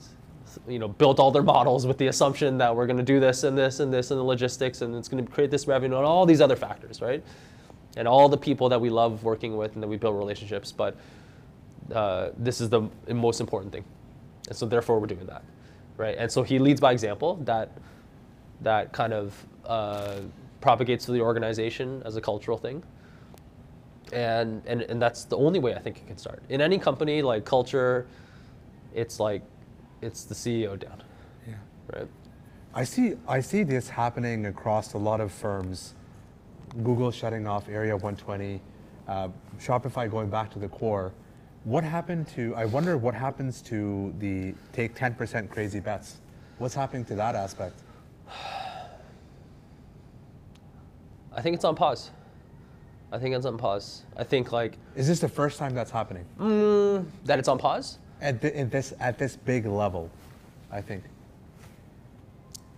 [0.68, 3.44] you know, built all their models with the assumption that we're going to do this
[3.44, 6.06] and this and this and the logistics, and it's going to create this revenue and
[6.06, 7.22] all these other factors, right?
[7.96, 10.70] and all the people that we love working with and that we build relationships.
[10.70, 10.96] But
[11.92, 13.84] uh, this is the most important thing,
[14.48, 15.42] and so therefore we're doing that,
[15.96, 16.16] right?
[16.18, 17.36] And so he leads by example.
[17.36, 17.70] That
[18.60, 20.20] that kind of uh,
[20.60, 22.82] propagates through the organization as a cultural thing.
[24.12, 26.42] And, and and that's the only way I think it can start.
[26.48, 28.06] In any company, like culture,
[28.94, 29.42] it's like
[30.02, 31.02] it's the CEO down.
[31.46, 31.54] Yeah.
[31.92, 32.08] Right.
[32.74, 35.94] I see I see this happening across a lot of firms
[36.82, 38.60] Google shutting off Area 120,
[39.08, 39.28] uh,
[39.58, 41.12] Shopify going back to the core.
[41.64, 46.18] What happened to, I wonder what happens to the take 10% crazy bets?
[46.58, 47.82] What's happening to that aspect?
[51.32, 52.10] I think it's on pause.
[53.12, 54.04] I think it's on pause.
[54.16, 54.78] I think like.
[54.94, 56.24] Is this the first time that's happening?
[56.38, 57.98] Mm, that it's on pause?
[58.20, 60.10] At, the, at, this, at this big level,
[60.70, 61.04] I think.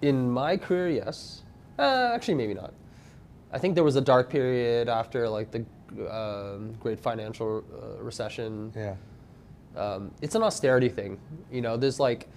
[0.03, 1.43] In my career, yes.
[1.79, 2.73] Uh, actually, maybe not.
[3.53, 5.65] I think there was a dark period after like the
[6.11, 8.73] um, great financial uh, recession.
[8.77, 8.95] Yeah.
[9.77, 11.19] Um, it's an austerity thing.
[11.51, 12.29] You know, there's like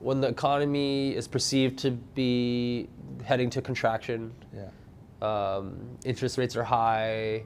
[0.00, 2.88] when the economy is perceived to be
[3.24, 4.32] heading to contraction.
[4.54, 4.68] Yeah.
[5.20, 7.44] Um, interest rates are high.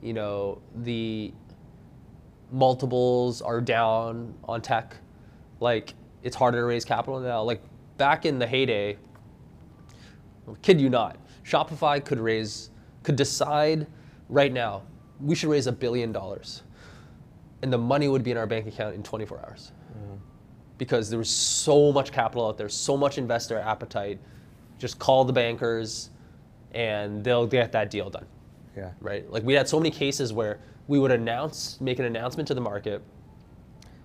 [0.00, 1.32] You know, the
[2.52, 4.96] multiples are down on tech.
[5.60, 7.42] Like it's harder to raise capital now.
[7.42, 7.62] Like
[7.96, 8.98] back in the heyday,
[10.60, 12.70] kid you not, Shopify could raise,
[13.02, 13.86] could decide
[14.28, 14.82] right now,
[15.20, 16.62] we should raise a billion dollars.
[17.62, 19.72] And the money would be in our bank account in 24 hours.
[19.96, 20.18] Mm.
[20.78, 24.18] Because there was so much capital out there, so much investor appetite.
[24.78, 26.10] Just call the bankers
[26.72, 28.26] and they'll get that deal done.
[28.76, 28.90] Yeah.
[29.00, 29.30] Right?
[29.30, 32.60] Like we had so many cases where we would announce, make an announcement to the
[32.60, 33.02] market,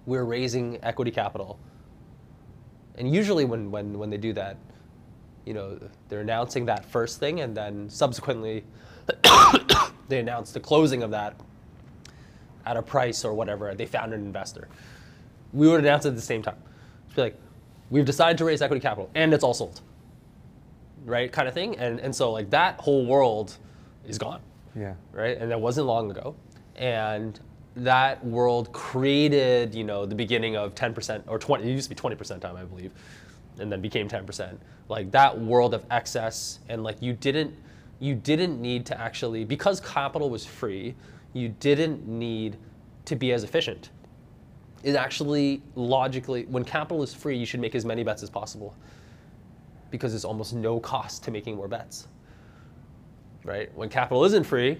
[0.05, 1.59] we're raising equity capital.
[2.95, 4.57] And usually when, when, when they do that,
[5.45, 8.63] you know, they're announcing that first thing, and then subsequently,
[10.09, 11.39] they announce the closing of that
[12.65, 13.73] at a price or whatever.
[13.73, 14.67] They found an investor.
[15.53, 16.57] We would announce it at the same time.
[17.05, 17.39] Just be like,
[17.89, 19.79] we've decided to raise equity capital, and it's all sold,
[21.05, 21.31] right?
[21.31, 21.77] Kind of thing.
[21.77, 23.57] And and so like that whole world
[24.05, 24.41] is gone.
[24.75, 24.93] Yeah.
[25.11, 25.37] Right.
[25.37, 26.35] And that wasn't long ago,
[26.77, 27.39] and
[27.75, 31.63] that world created, you know, the beginning of 10% or 20.
[31.63, 32.91] It used to be 20% time, I believe
[33.59, 34.57] and then became 10%.
[34.89, 37.55] Like that world of excess and like you didn't
[37.99, 40.93] you didn't need to actually because capital was free,
[41.33, 42.57] you didn't need
[43.05, 43.89] to be as efficient.
[44.83, 48.75] It actually logically when capital is free, you should make as many bets as possible.
[49.89, 52.07] Because there's almost no cost to making more bets.
[53.43, 53.75] Right?
[53.75, 54.79] When capital isn't free,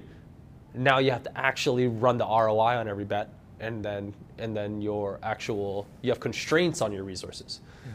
[0.78, 4.82] now you have to actually run the ROI on every bet and then and then
[4.82, 7.62] your actual you have constraints on your resources.
[7.86, 7.92] Yeah.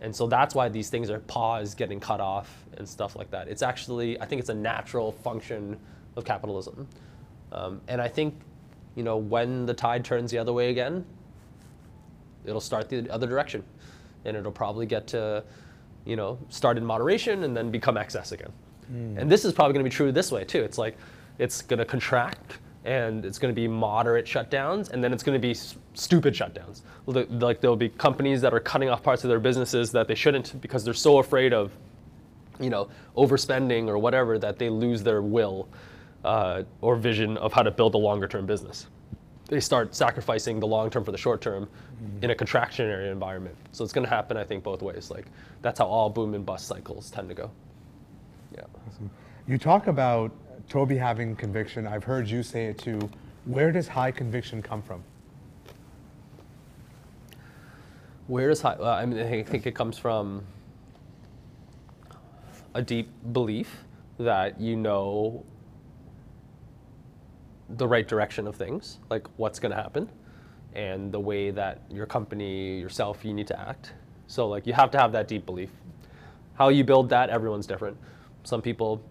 [0.00, 3.48] And so that's why these things are paused, getting cut off, and stuff like that.
[3.48, 5.76] It's actually, I think it's a natural function
[6.16, 6.86] of capitalism.
[7.50, 8.34] Um, and I think,
[8.94, 11.04] you know, when the tide turns the other way again,
[12.44, 13.64] it'll start the other direction.
[14.24, 15.42] And it'll probably get to,
[16.04, 18.52] you know, start in moderation and then become excess again.
[18.92, 19.18] Mm.
[19.18, 20.62] And this is probably going to be true this way too.
[20.62, 20.96] It's like,
[21.38, 25.38] it's going to contract and it's going to be moderate shutdowns, and then it's going
[25.38, 25.54] to be
[25.92, 26.80] stupid shutdowns.
[27.06, 30.58] Like there'll be companies that are cutting off parts of their businesses that they shouldn't
[30.62, 31.70] because they're so afraid of,
[32.58, 35.68] you know, overspending or whatever that they lose their will
[36.24, 38.86] uh, or vision of how to build a longer-term business.
[39.48, 42.24] They start sacrificing the long term for the short term mm-hmm.
[42.24, 43.56] in a contractionary environment.
[43.72, 45.10] So it's going to happen, I think, both ways.
[45.10, 45.26] Like
[45.62, 47.50] that's how all boom and bust cycles tend to go.
[48.54, 48.62] Yeah.
[48.86, 49.10] Awesome.
[49.46, 50.32] You talk about
[50.68, 51.86] Toby having conviction.
[51.86, 53.10] I've heard you say it too.
[53.46, 55.02] Where does high conviction come from?
[58.26, 60.44] Where does high, I mean, I think it comes from
[62.74, 63.84] a deep belief
[64.18, 65.44] that you know
[67.70, 70.08] the right direction of things, like what's going to happen,
[70.74, 73.92] and the way that your company, yourself, you need to act.
[74.26, 75.70] So, like, you have to have that deep belief.
[76.54, 77.96] How you build that, everyone's different.
[78.44, 79.02] Some people,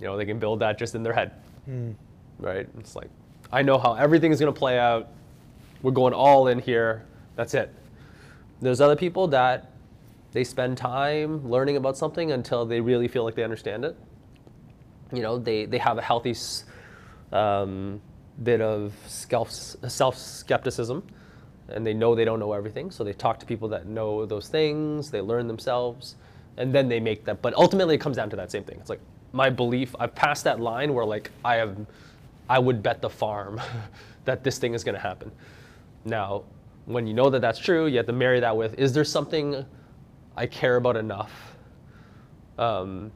[0.00, 1.32] you know, they can build that just in their head,
[2.38, 2.68] right?
[2.78, 3.10] It's like,
[3.52, 5.08] I know how everything is going to play out.
[5.82, 7.04] We're going all in here.
[7.36, 7.72] That's it.
[8.60, 9.70] There's other people that
[10.32, 13.96] they spend time learning about something until they really feel like they understand it.
[15.12, 16.34] You know, they, they have a healthy
[17.32, 18.00] um,
[18.42, 21.04] bit of self skepticism
[21.68, 22.90] and they know they don't know everything.
[22.90, 26.16] So they talk to people that know those things, they learn themselves,
[26.56, 27.42] and then they make that.
[27.42, 28.78] But ultimately, it comes down to that same thing.
[28.80, 29.00] It's like
[29.34, 31.76] my belief, I've passed that line where like I have,
[32.48, 33.60] I would bet the farm
[34.24, 35.32] that this thing is going to happen.
[36.04, 36.44] Now,
[36.86, 39.64] when you know that that's true, you have to marry that with is there something
[40.36, 41.56] I care about enough
[42.58, 43.10] um,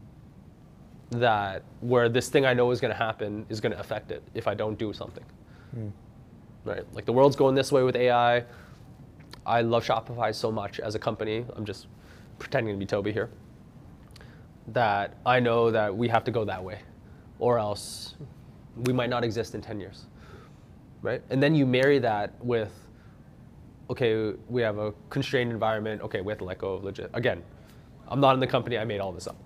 [1.11, 4.23] that where this thing I know is going to happen is going to affect it
[4.35, 5.25] if I don't do something.
[6.65, 6.85] Right?
[6.95, 8.45] Like the world's going this way with AI.
[9.47, 11.45] I love Shopify so much as a company.
[11.55, 11.87] I'm just
[12.41, 13.31] pretending to be Tobi here.
[14.73, 16.81] That I know that we have to go that way,
[17.39, 18.15] or else
[18.77, 20.07] we might not exist in 10 years.
[21.01, 21.23] Right?
[21.31, 22.73] And then you marry that with
[23.91, 26.03] okay, we have a constrained environment.
[26.03, 27.11] Okay, we have to let go of legit.
[27.15, 27.43] Again,
[28.09, 28.79] I'm not in the company.
[28.79, 29.37] I made all this up.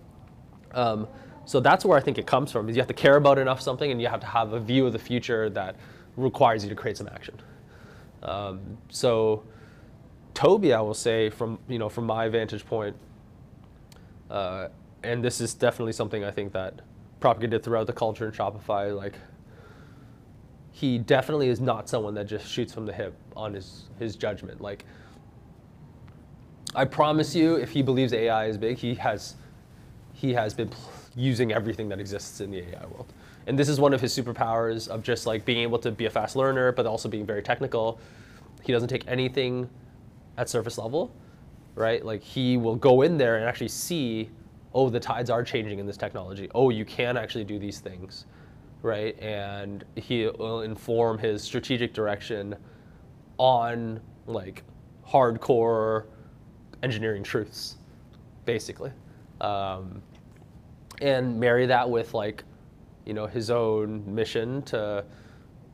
[0.72, 1.06] Um,
[1.44, 2.68] so that's where I think it comes from.
[2.68, 4.86] Is you have to care about enough something, and you have to have a view
[4.86, 5.76] of the future that
[6.16, 7.40] requires you to create some action.
[8.22, 9.42] Um, so,
[10.34, 12.96] Tobi, I will say from you know from my vantage point,
[14.30, 14.68] uh,
[15.02, 16.80] and this is definitely something I think that
[17.20, 18.96] propagated throughout the culture in Shopify.
[18.96, 19.14] Like,
[20.72, 24.60] he definitely is not someone that just shoots from the hip on his his judgment.
[24.60, 24.84] Like,
[26.74, 29.36] I promise you, if he believes AI is big, he has
[30.14, 30.70] he has been
[31.14, 33.12] using everything that exists in the AI world.
[33.46, 36.10] And this is one of his superpowers of just like being able to be a
[36.10, 37.98] fast learner, but also being very technical.
[38.62, 39.68] He doesn't take anything
[40.38, 41.12] at surface level,
[41.74, 42.04] right?
[42.04, 44.30] Like he will go in there and actually see,
[44.74, 46.50] oh, the tides are changing in this technology.
[46.54, 48.26] Oh, you can actually do these things,
[48.82, 49.18] right?
[49.20, 52.56] And he will inform his strategic direction
[53.38, 54.62] on like
[55.06, 56.06] hardcore
[56.82, 57.76] engineering truths,
[58.44, 58.92] basically.
[59.40, 60.02] Um,
[61.00, 62.44] and marry that with like,
[63.04, 65.04] you know, his own mission to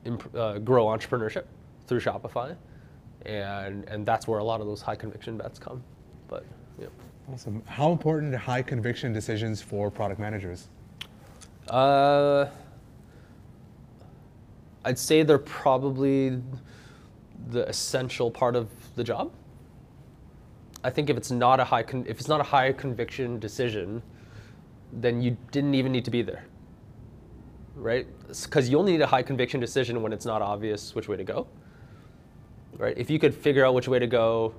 [0.04, 1.44] imp- uh, grow entrepreneurship
[1.86, 2.56] through Shopify,
[3.26, 5.82] and and that's where a lot of those high conviction bets come.
[6.28, 6.44] But
[6.80, 6.86] yeah,
[7.32, 7.62] Awesome.
[7.66, 10.68] How important are high conviction decisions for product managers?
[11.68, 12.48] uh,
[14.84, 16.40] I'd say they're probably
[17.50, 19.30] the essential part of the job.
[20.82, 24.02] I think if it's not a high if it's not a high conviction decision,
[24.92, 26.46] then you didn't even need to be there.
[27.74, 28.06] Right?
[28.28, 31.24] Because you only need a high conviction decision when it's not obvious which way to
[31.24, 31.46] go.
[32.76, 32.96] Right?
[32.96, 34.54] If you could figure out which way to go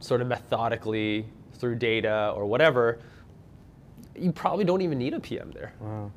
[0.00, 1.26] sort of methodically
[1.58, 2.98] through data or whatever,
[4.16, 5.72] you probably don't even need a PM there.
[5.80, 6.10] Wow.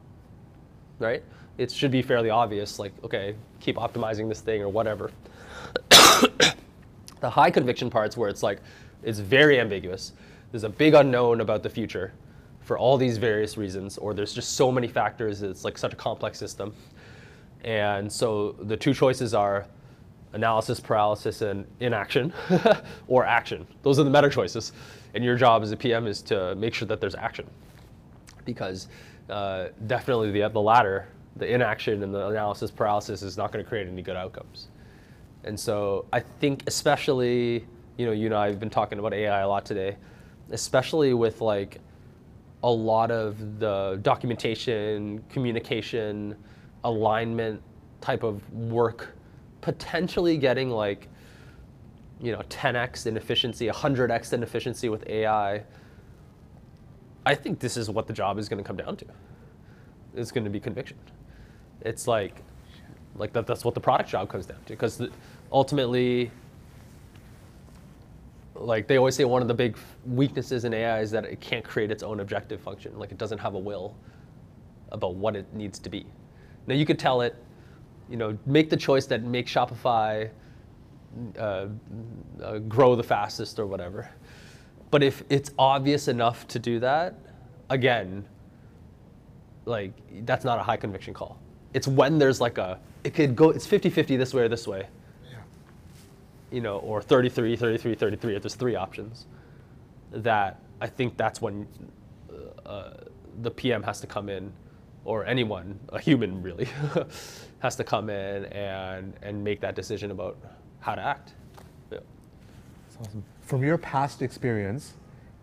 [1.00, 1.24] Right?
[1.58, 5.12] It should be fairly obvious, like, okay, keep optimizing this thing or whatever.
[5.90, 8.60] the high conviction parts where it's like,
[9.04, 10.14] it's very ambiguous.
[10.52, 12.14] There's a big unknown about the future
[12.62, 15.42] for all these various reasons, or there's just so many factors.
[15.42, 16.74] It's like such a complex system.
[17.64, 19.66] And so the two choices are
[20.34, 22.34] analysis paralysis and inaction,
[23.08, 23.68] or action.
[23.84, 24.72] Those are the meta choices.
[25.14, 27.48] And your job as a PM is to make sure that there's action.
[28.46, 28.88] Because
[29.30, 33.68] uh, definitely the, the latter, the inaction and the analysis paralysis, is not going to
[33.68, 34.68] create any good outcomes.
[35.44, 37.66] And so I think, especially,
[37.98, 39.98] you know, you and I have been talking about AI a lot today,
[40.52, 41.80] especially with like
[42.64, 46.36] a lot of the documentation, communication,
[46.84, 47.62] alignment
[48.02, 49.16] type of work
[49.62, 51.08] potentially getting like,
[52.22, 55.64] you know, 10x in efficiency, 100x in efficiency with AI.
[57.26, 59.06] I think this is what the job is going to come down to.
[60.16, 60.98] It's going to be conviction.
[61.82, 62.44] It's like,
[63.16, 64.74] like that, that's what the product job comes down to.
[64.74, 65.02] Because
[65.52, 66.32] ultimately,
[68.54, 71.66] like they always say, one of the big weaknesses in AI is that it can't
[71.66, 72.98] create its own objective function.
[73.00, 73.96] Like it doesn't have a will
[74.92, 76.06] about what it needs to be.
[76.68, 77.36] Now you could tell it,
[78.10, 80.30] you know, make the choice that makes Shopify
[81.38, 81.68] uh,
[82.44, 84.10] uh, grow the fastest or whatever.
[84.92, 87.16] But if it's obvious enough to do that,
[87.70, 88.26] again,
[89.66, 89.94] like
[90.26, 91.38] that's not a high conviction call.
[91.74, 94.88] it's when there's like a it could go it's 50-50 this way or this way
[95.32, 95.38] Yeah.
[96.52, 99.28] you know or 33 33 33 if there's three options
[100.12, 101.68] that i think that's when
[102.66, 102.92] uh,
[103.44, 104.52] the pm has to come in
[105.06, 106.68] or anyone a human really
[107.60, 110.38] has to come in and and make that decision about
[110.82, 111.34] how to act
[111.92, 112.00] yeah.
[113.00, 113.24] That's awesome.
[113.42, 114.94] From your past experience,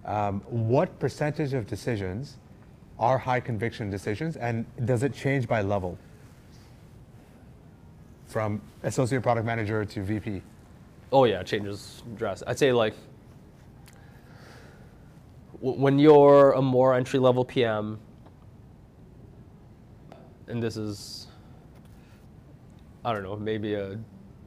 [0.05, 2.37] um, what percentage of decisions
[2.99, 5.99] are high conviction decisions, and does it change by level?
[8.27, 10.43] From associate product manager to VP.
[11.13, 12.51] Oh yeah, it changes drastically.
[12.51, 12.95] I'd say like
[15.63, 17.99] w- when you're a more entry level PM,
[20.47, 21.27] and this is
[23.05, 23.99] I don't know maybe a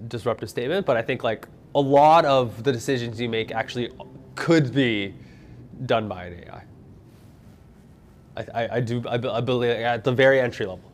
[0.07, 3.91] disruptive statement, but I think like a lot of the decisions you make actually
[4.35, 5.13] could be
[5.85, 6.63] done by an AI.
[8.37, 10.91] I, I, I do I, I believe at the very entry level,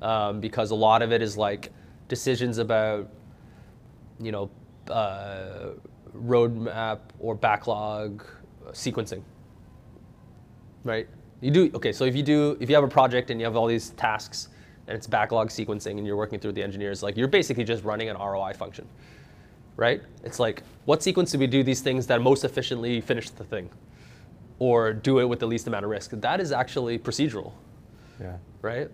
[0.00, 1.72] um, because a lot of it is like
[2.08, 3.08] decisions about
[4.22, 4.50] you know,
[4.88, 5.70] uh,
[6.16, 8.24] roadmap or backlog
[8.70, 9.22] sequencing.
[10.84, 11.08] Right?
[11.40, 11.92] You do okay.
[11.92, 14.48] So if you do, if you have a project and you have all these tasks
[14.88, 18.08] and it's backlog sequencing and you're working through the engineers, like you're basically just running
[18.08, 18.86] an ROI function,
[19.76, 20.02] right?
[20.24, 23.70] It's like what sequence do we do these things that most efficiently finish the thing,
[24.58, 26.10] or do it with the least amount of risk?
[26.12, 27.52] That is actually procedural
[28.20, 28.36] Yeah.
[28.60, 28.88] right?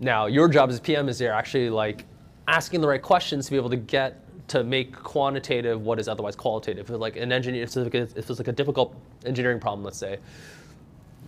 [0.00, 2.04] Now, your job as PM is you're actually like
[2.48, 4.18] asking the right questions to be able to get
[4.48, 6.90] to make quantitative what is otherwise qualitative.
[6.90, 9.84] If like an engineer, if it's like a, if it's like a difficult engineering problem,
[9.84, 10.18] let's say,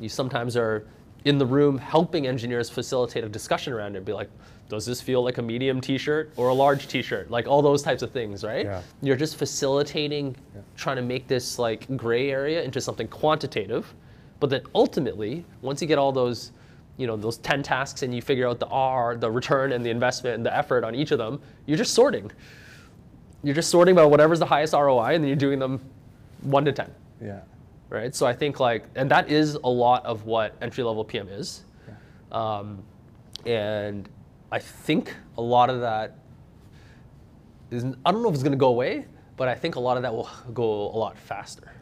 [0.01, 0.87] you sometimes are
[1.25, 4.05] in the room helping engineers facilitate a discussion around it.
[4.05, 4.31] Be like,
[4.69, 7.31] does this feel like a medium T-shirt or a large T-shirt?
[7.31, 8.65] Like all those types of things, right?
[8.67, 8.83] Yeah.
[9.03, 10.37] You're just facilitating,
[10.77, 13.95] trying to make this like gray area into something quantitative,
[14.41, 16.53] but then ultimately, once you get all those,
[16.97, 19.91] you know, those 10 tasks and you figure out the R, the return and the
[19.91, 22.31] investment and the effort on each of them, you're just sorting.
[23.43, 25.81] You're just sorting by whatever's the highest ROI and then you're doing them
[26.43, 26.91] one to 10
[27.23, 27.41] Yeah.
[27.89, 28.15] Right?
[28.15, 31.65] So I think like, and that is a lot of what entry level PM is,
[32.33, 32.83] um,
[33.47, 34.09] and
[34.51, 36.19] I think a lot of that
[37.71, 39.07] is I don't know if it's going to go away,
[39.37, 41.73] but I think a lot of that will go a lot faster,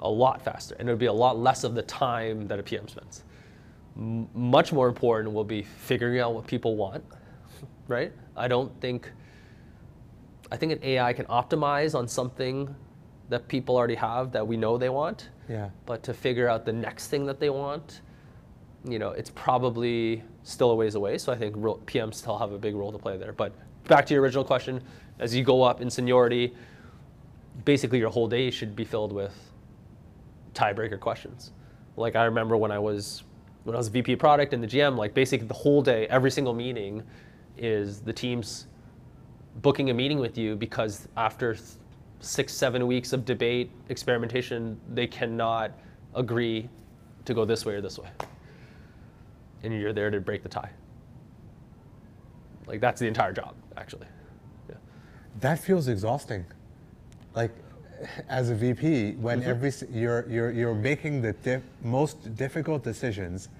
[0.00, 2.88] a lot faster, and it'll be a lot less of the time that a PM
[2.88, 3.24] spends.
[3.96, 7.04] M- much more important will be figuring out what people want,
[7.88, 8.12] right?
[8.36, 9.10] I don't think.
[10.52, 12.74] I think an AI can optimize on something
[13.30, 15.30] that people already have that we know they want.
[15.48, 15.70] Yeah.
[15.86, 18.02] But to figure out the next thing that they want,
[18.84, 21.16] you know, it's probably still a ways away.
[21.16, 23.32] So I think PMs still have a big role to play there.
[23.32, 23.52] But
[23.88, 24.82] back to your original question,
[25.18, 26.54] as you go up in seniority,
[27.64, 29.34] basically your whole day should be filled with
[30.54, 31.52] tiebreaker questions.
[31.96, 33.22] Like I remember when I was
[33.64, 36.54] when I was VP product in the GM, like basically the whole day, every single
[36.54, 37.02] meeting
[37.58, 38.66] is the teams
[39.56, 41.56] booking a meeting with you because after
[42.20, 45.72] six, seven weeks of debate, experimentation, they cannot
[46.14, 46.68] agree
[47.24, 48.08] to go this way or this way.
[49.62, 50.70] And you're there to break the tie.
[52.66, 54.06] Like that's the entire job, actually.
[54.68, 54.76] Yeah.
[55.40, 56.44] That feels exhausting.
[57.34, 57.52] Like,
[58.28, 59.50] as a VP, when Mm-hmm.
[59.50, 63.50] every you're you're you're making the dif- most difficult decisions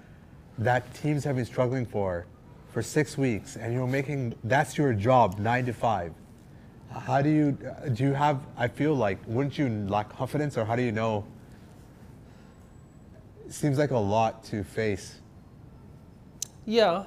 [0.57, 2.25] that teams have been struggling for
[2.69, 6.13] for six weeks, and you're making that's your job, nine to five.
[6.93, 7.57] How do you
[7.93, 8.05] do?
[8.05, 8.41] You have?
[8.57, 11.25] I feel like wouldn't you lack confidence, or how do you know?
[13.45, 15.19] It seems like a lot to face.
[16.65, 17.05] Yeah.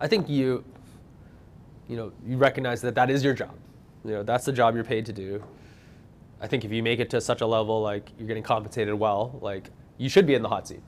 [0.00, 0.62] I think you,
[1.88, 3.54] you know, you recognize that that is your job.
[4.04, 5.42] You know, that's the job you're paid to do.
[6.40, 9.38] I think if you make it to such a level, like you're getting compensated well,
[9.40, 10.82] like you should be in the hot seat.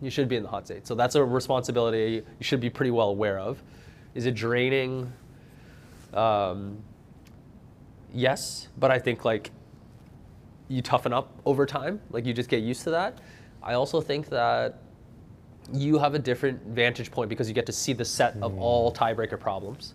[0.00, 0.86] You should be in the hot seat.
[0.86, 3.62] So that's a responsibility you should be pretty well aware of.
[4.14, 5.12] Is it draining?
[6.14, 6.78] Um,
[8.12, 9.50] yes, but I think like
[10.68, 12.00] you toughen up over time.
[12.10, 13.18] Like you just get used to that.
[13.62, 14.78] I also think that
[15.72, 18.58] you have a different vantage point because you get to see the set of hmm.
[18.60, 19.94] all tiebreaker problems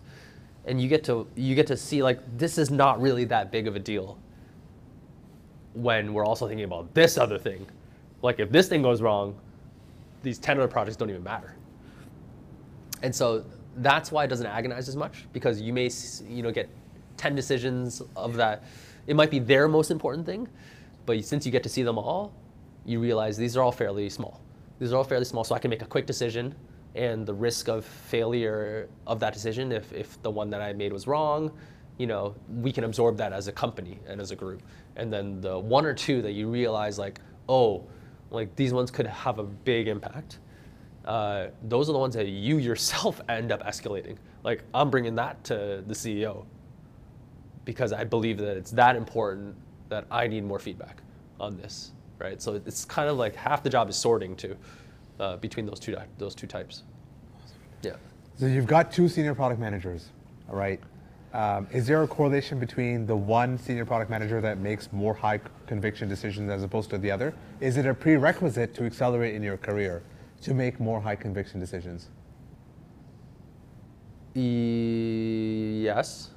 [0.66, 3.68] and you get to you get to see like this is not really that big
[3.68, 4.18] of a deal
[5.74, 7.66] when we're also thinking about this other thing
[8.22, 9.36] like if this thing goes wrong
[10.24, 11.56] these 10 other projects don't even matter
[13.02, 13.44] and so
[13.78, 15.90] that's why it doesn't agonize as much because you may
[16.28, 16.70] you know get
[17.22, 18.64] 10 decisions of that.
[19.06, 20.48] It might be their most important thing
[21.06, 22.34] but since you get to see them all
[22.84, 24.42] you realize these are all fairly small.
[24.80, 26.56] These are all fairly small so i can make a quick decision
[26.96, 30.92] and the risk of failure of that decision if, if the one that i made
[30.92, 31.52] was wrong
[32.00, 34.64] you know we can absorb that as a company and as a group.
[34.96, 37.86] And then the one or two that you realize like oh
[38.32, 40.40] like these ones could have a big impact
[41.06, 44.18] uh, those are the ones that you yourself end up escalating.
[44.44, 46.46] Like I'm bringing that to the CEO
[47.66, 49.56] because I believe that it's that important
[49.90, 51.02] that I need more feedback
[51.40, 52.42] on this, right?
[52.42, 54.58] So it's kind of like half the job is sorting to
[55.20, 56.84] uh, between those two those two types.
[57.84, 57.96] Yeah.
[58.38, 60.10] So you've got two senior product managers,
[60.50, 60.80] all right?
[61.34, 65.40] Um, is there a correlation between the one senior product manager that makes more high
[65.66, 67.34] conviction decisions as opposed to the other?
[67.62, 70.04] Is it a prerequisite to accelerate in your career
[70.42, 72.10] to make more high conviction decisions?
[74.36, 76.32] E- yes,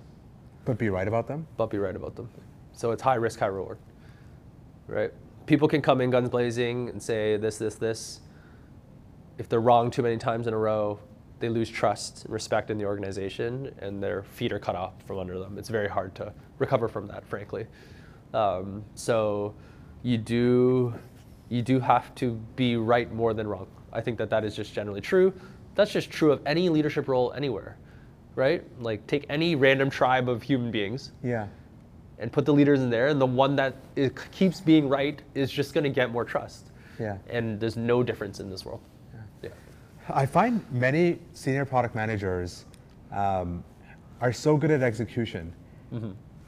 [0.65, 1.47] But be right about them?
[1.57, 2.29] but be right about them.
[2.73, 3.79] So it's high risk, high reward,
[4.89, 5.13] right?
[5.47, 8.21] People can come in guns blazing and say this, this, this.
[9.39, 10.99] If they're wrong too many times in a row,
[11.41, 15.19] they lose trust and respect in the organization, and their feet are cut off from
[15.19, 15.59] under them.
[15.59, 17.67] It's very hard to recover from that, frankly.
[18.33, 19.55] Um, so
[20.03, 20.95] you do
[21.49, 23.67] you do have to be right more than wrong.
[23.93, 25.33] I think that that is just generally true.
[25.75, 27.77] That's just true of any leadership role anywhere,
[28.37, 28.63] right?
[28.81, 31.47] Like take any random tribe of human beings Yeah.
[32.19, 35.51] and put the leaders in there, and the one that is, keeps being right is
[35.51, 36.71] just going to get more trust.
[36.99, 37.19] Yeah.
[37.29, 38.81] And there's no difference in this world.
[39.43, 39.51] Yeah.
[40.09, 42.65] I find many senior product managers
[43.13, 43.65] um,
[44.21, 45.53] are so good at execution,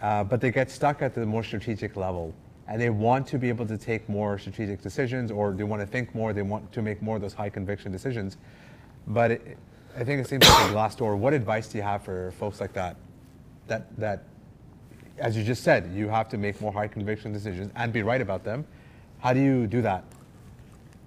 [0.02, 2.32] uh, but they get stuck at the more strategic level.
[2.68, 5.86] And they want to be able to take more strategic decisions, or they want to
[5.86, 8.38] think more, they want to make more of those high conviction decisions.
[9.06, 9.56] But it,
[9.96, 11.16] I think it seems like a glass door.
[11.16, 12.96] What advice do you have for folks like that?
[13.66, 14.24] That, that,
[15.18, 18.20] as you just said, you have to make more high conviction decisions and be right
[18.20, 18.66] about them.
[19.20, 20.04] How do you do that?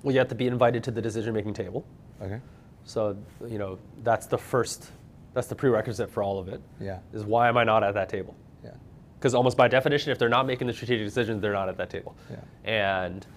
[0.01, 1.85] Well, you have to be invited to the decision-making table.
[2.21, 2.39] Okay.
[2.83, 3.15] So,
[3.47, 4.91] you know, that's the first,
[5.33, 6.59] that's the prerequisite for all of it.
[6.79, 6.99] Yeah.
[7.13, 8.35] Is why am I not at that table?
[8.63, 8.71] Yeah.
[9.19, 11.91] Because almost by definition, if they're not making the strategic decisions, they're not at that
[11.91, 12.15] table.
[12.31, 12.37] Yeah.
[12.63, 13.27] And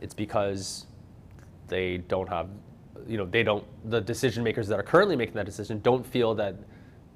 [0.00, 0.86] it's because
[1.68, 2.48] they don't have,
[3.06, 6.34] you know, they don't, the decision makers that are currently making that decision don't feel
[6.36, 6.56] that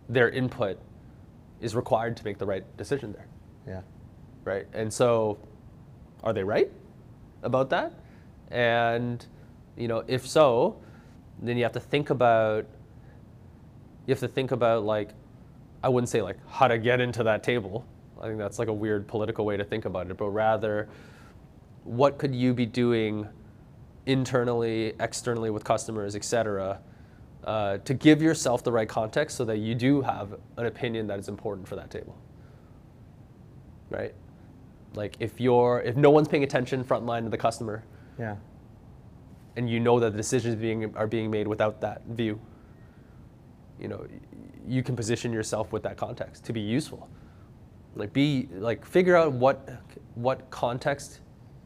[0.08, 0.78] their input
[1.60, 3.26] is required to make the right decision there,
[3.66, 3.80] Yeah.
[4.44, 4.66] right?
[4.72, 5.38] And so,
[6.22, 6.70] are they right
[7.42, 7.92] about that?
[8.50, 9.24] And,
[9.76, 10.78] you know, if so,
[11.40, 12.66] then you have to think about,
[14.06, 15.10] you have to think about like,
[15.82, 17.84] I wouldn't say like how to get into that table.
[18.20, 20.88] I think that's like a weird political way to think about it, but rather,
[21.84, 23.28] what could you be doing
[24.08, 26.80] internally, externally with customers, et cetera,
[27.44, 31.18] uh, to give yourself the right context so that you do have an opinion that
[31.18, 32.16] is important for that table.
[33.90, 34.14] Right?
[34.94, 37.84] Like if you're if no one's paying attention frontline to the customer
[38.18, 38.36] Yeah.
[39.56, 42.40] and you know that the decisions being are being made without that view,
[43.78, 44.06] you know,
[44.66, 47.08] you can position yourself with that context to be useful.
[47.94, 49.68] Like be like figure out what
[50.14, 51.20] what context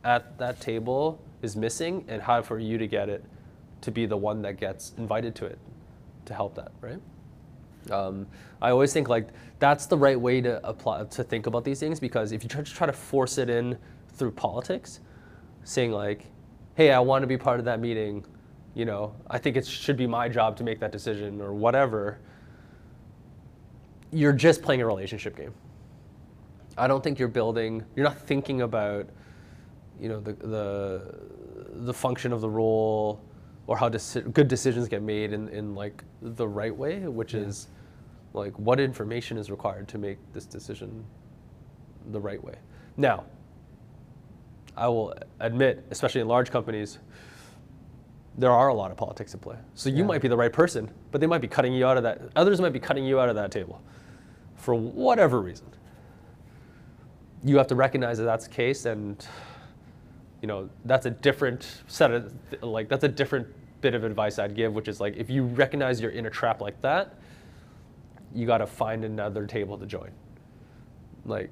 [0.04, 3.24] at that table is missing and how for you to get it
[3.82, 5.58] to be the one that gets invited to it
[6.24, 7.00] to help that, right?
[7.90, 8.26] Um,
[8.60, 9.28] I always think like
[9.58, 12.62] that's the right way to apply to think about these things because if you try
[12.62, 13.76] to try to force it in
[14.14, 15.00] through politics,
[15.64, 16.26] saying like,
[16.74, 18.24] "Hey, I want to be part of that meeting,"
[18.74, 22.18] you know, I think it should be my job to make that decision or whatever.
[24.12, 25.54] You're just playing a relationship game.
[26.76, 27.84] I don't think you're building.
[27.96, 29.08] You're not thinking about,
[30.00, 31.14] you know, the the
[31.86, 33.20] the function of the role
[33.66, 37.68] or how deci- good decisions get made in, in like the right way, which is
[38.34, 41.04] like what information is required to make this decision
[42.10, 42.54] the right way.
[42.96, 43.24] Now,
[44.76, 46.98] I will admit, especially in large companies,
[48.36, 49.56] there are a lot of politics at play.
[49.74, 50.04] So you Yeah.
[50.04, 52.20] might be the right person, but they might be cutting you out of that.
[52.34, 53.80] Others might be cutting you out of that table
[54.56, 55.66] for whatever reason.
[57.44, 59.24] You have to recognize that that's the case, and
[60.42, 63.46] you know that's a different set of like that's a different
[63.80, 66.60] bit of advice I'd give, which is like if you recognize you're in a trap
[66.60, 67.14] like that,
[68.34, 70.10] you got to find another table to join.
[71.24, 71.50] Like,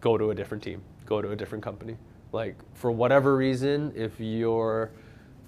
[0.00, 1.96] go to a different team, go to a different company.
[2.32, 4.90] Like, for whatever reason, if you're,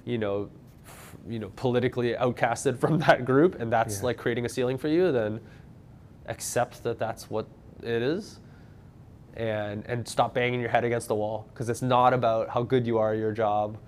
[0.04, 0.50] you know,
[0.86, 4.06] f- you know, politically outcasted from that group, and that's Yeah.
[4.06, 5.40] like creating a ceiling for you, then
[6.26, 7.46] accept that that's what
[7.82, 8.39] it is,
[9.36, 12.86] and and stop banging your head against the wall because it's not about how good
[12.86, 13.78] you are at your job,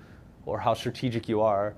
[0.46, 1.74] or how strategic you are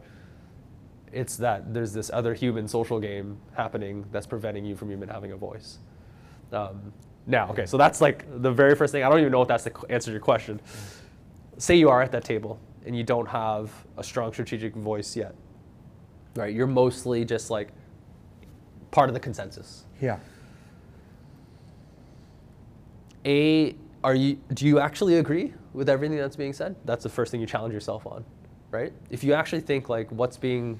[1.14, 5.32] it's that there's this other human social game happening that's preventing you from even having
[5.32, 5.78] a voice.
[6.52, 6.92] Um,
[7.26, 9.02] now, okay, so that's like the very first thing.
[9.04, 10.60] I don't even know if that's the answer to your question.
[11.56, 15.34] Say you are at that table and you don't have a strong strategic voice yet,
[16.34, 16.52] right?
[16.52, 17.68] You're mostly just like
[18.90, 19.84] part of the consensus.
[20.02, 20.18] Yeah.
[23.24, 24.38] A, are you?
[24.52, 26.76] Do you actually agree with everything that's being said?
[26.84, 28.24] That's the first thing you challenge yourself on,
[28.70, 28.92] right?
[29.10, 30.78] If you actually think like what's being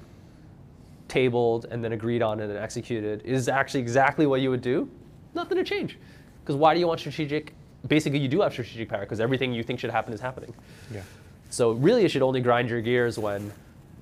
[1.07, 4.89] tabled and then agreed on and then executed is actually exactly what you would do,
[5.33, 5.97] nothing to change.
[6.43, 7.53] Because why do you want strategic?
[7.87, 10.53] Basically, you do have strategic power because everything you think should happen is happening.
[10.93, 11.01] Yeah.
[11.49, 13.51] So really, it should only grind your gears when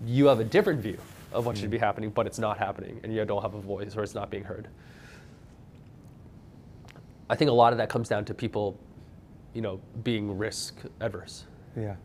[0.05, 0.97] you have a different view
[1.31, 3.95] of what should be happening, but it's not happening, and you don't have a voice
[3.95, 4.67] or it's not being heard.
[7.30, 8.78] I think a lot of that comes down to people,
[9.53, 11.45] you know, being risk adverse.
[11.76, 11.95] Yeah.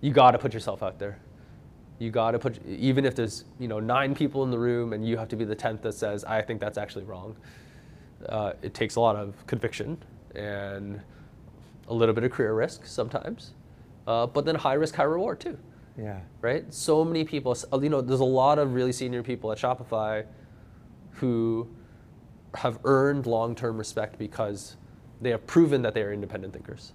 [0.00, 1.18] You got to put yourself out there.
[1.98, 5.06] You got to put, even if there's, you know, nine people in the room and
[5.06, 7.36] you have to be the tenth that says, I think that's actually wrong.
[8.28, 9.98] Uh, it takes a lot of conviction
[10.34, 11.00] and
[11.88, 13.52] a little bit of career risk sometimes,
[14.06, 15.58] uh, but then high risk, high reward too
[15.98, 16.20] Yeah.
[16.40, 16.72] right?
[16.72, 20.24] So many people, you know, there's a lot of really senior people at Shopify
[21.12, 21.68] who
[22.54, 24.76] have earned long-term respect because
[25.20, 26.92] they have proven that they are independent thinkers.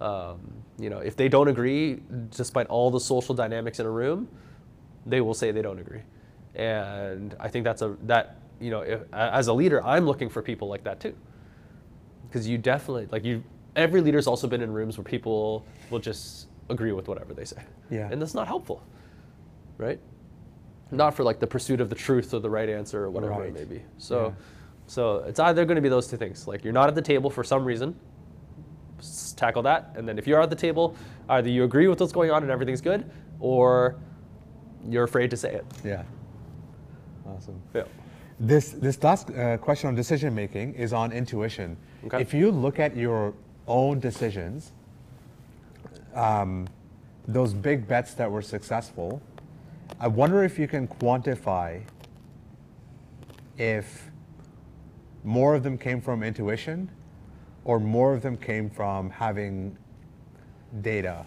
[0.00, 0.38] Um,
[0.78, 2.00] you know, if they don't agree,
[2.30, 4.28] despite all the social dynamics in a room,
[5.06, 6.02] they will say they don't agree.
[6.54, 10.42] And I think that's a that you know, if, as a leader, I'm looking for
[10.42, 11.14] people like that too,
[12.28, 13.42] because you definitely like you.
[13.76, 17.62] Every leader's also been in rooms where people will just agree with whatever they say.
[17.90, 18.08] Yeah.
[18.10, 18.82] And that's not helpful,
[19.76, 20.00] right?
[20.90, 23.48] Not for like the pursuit of the truth or the right answer or whatever Right.
[23.50, 23.82] it may be.
[23.98, 24.32] So, Yeah.
[24.88, 26.48] So it's either going to be those two things.
[26.48, 27.94] Like you're not at the table for some reason,
[29.36, 30.96] tackle that, and then if you're at the table,
[31.28, 33.08] either you agree with what's going on and everything's good,
[33.38, 33.96] or
[34.88, 35.64] you're afraid to say it.
[35.84, 36.02] Yeah.
[37.26, 37.60] Awesome.
[37.74, 37.84] Yeah.
[38.40, 41.76] This this last uh, question on decision making is on intuition.
[42.06, 42.20] Okay.
[42.20, 43.34] If you look at your
[43.66, 44.72] own decisions,
[46.14, 46.66] um,
[47.26, 49.20] those big bets that were successful,
[50.00, 51.82] I wonder if you can quantify
[53.58, 54.07] if
[55.24, 56.90] more of them came from intuition
[57.64, 59.76] or more of them came from having
[60.80, 61.24] data.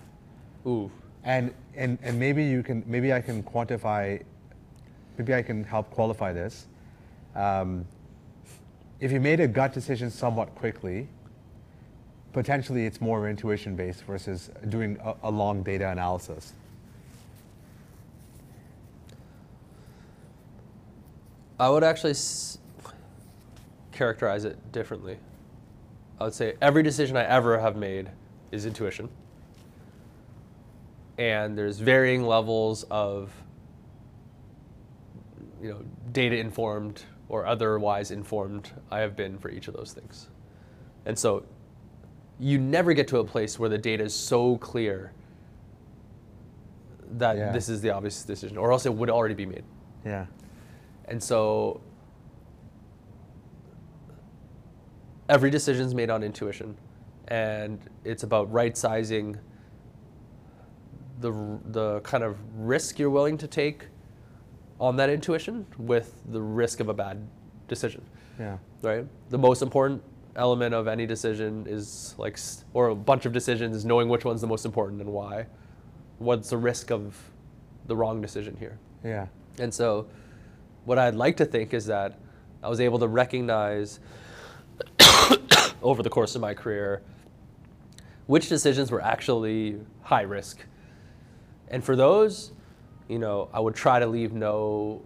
[0.66, 0.92] Ooh.
[1.24, 4.24] And, and, and maybe you can maybe I can quantify
[5.18, 6.68] maybe I can help qualify this.
[7.36, 7.86] Um,
[9.00, 11.08] if you made a gut decision somewhat quickly,
[12.34, 16.54] potentially it's more intuition based versus doing a, a long data analysis.
[21.60, 22.16] I would actually
[23.92, 25.18] characterize it differently.
[26.20, 28.10] I would say every decision I ever have made
[28.52, 29.10] is intuition.
[31.18, 33.32] And there's varying levels of
[35.62, 35.82] you know,
[36.12, 40.30] data informed or otherwise informed I have been for each of those things.
[41.06, 41.44] And so
[42.40, 45.12] you never get to a place where the data is so clear
[47.18, 47.52] that Yeah.
[47.52, 49.64] this is the obvious decision, or else it would already be made.
[50.06, 50.26] Yeah.
[51.06, 51.82] And so
[55.32, 56.78] every decision is made on intuition.
[57.30, 59.40] And it's about right sizing
[61.22, 61.32] the,
[61.72, 63.88] the kind of risk you're willing to take
[64.80, 67.26] on that intuition with the risk of a bad
[67.68, 68.04] decision,
[68.40, 68.58] Yeah.
[68.82, 69.06] right?
[69.30, 70.04] The most important
[70.36, 72.38] element of any decision is like,
[72.74, 75.46] or a bunch of decisions is knowing which one's the most important and why.
[76.18, 77.16] What's the risk of
[77.86, 78.78] the wrong decision here?
[79.04, 79.28] Yeah.
[79.60, 80.08] And so,
[80.86, 82.18] what I'd like to think is that
[82.64, 84.00] I was able to recognize
[85.82, 87.02] over the course of my career
[88.32, 90.60] which decisions were actually high risk.
[91.68, 92.52] And for those,
[93.10, 95.02] you know, I would try to leave no,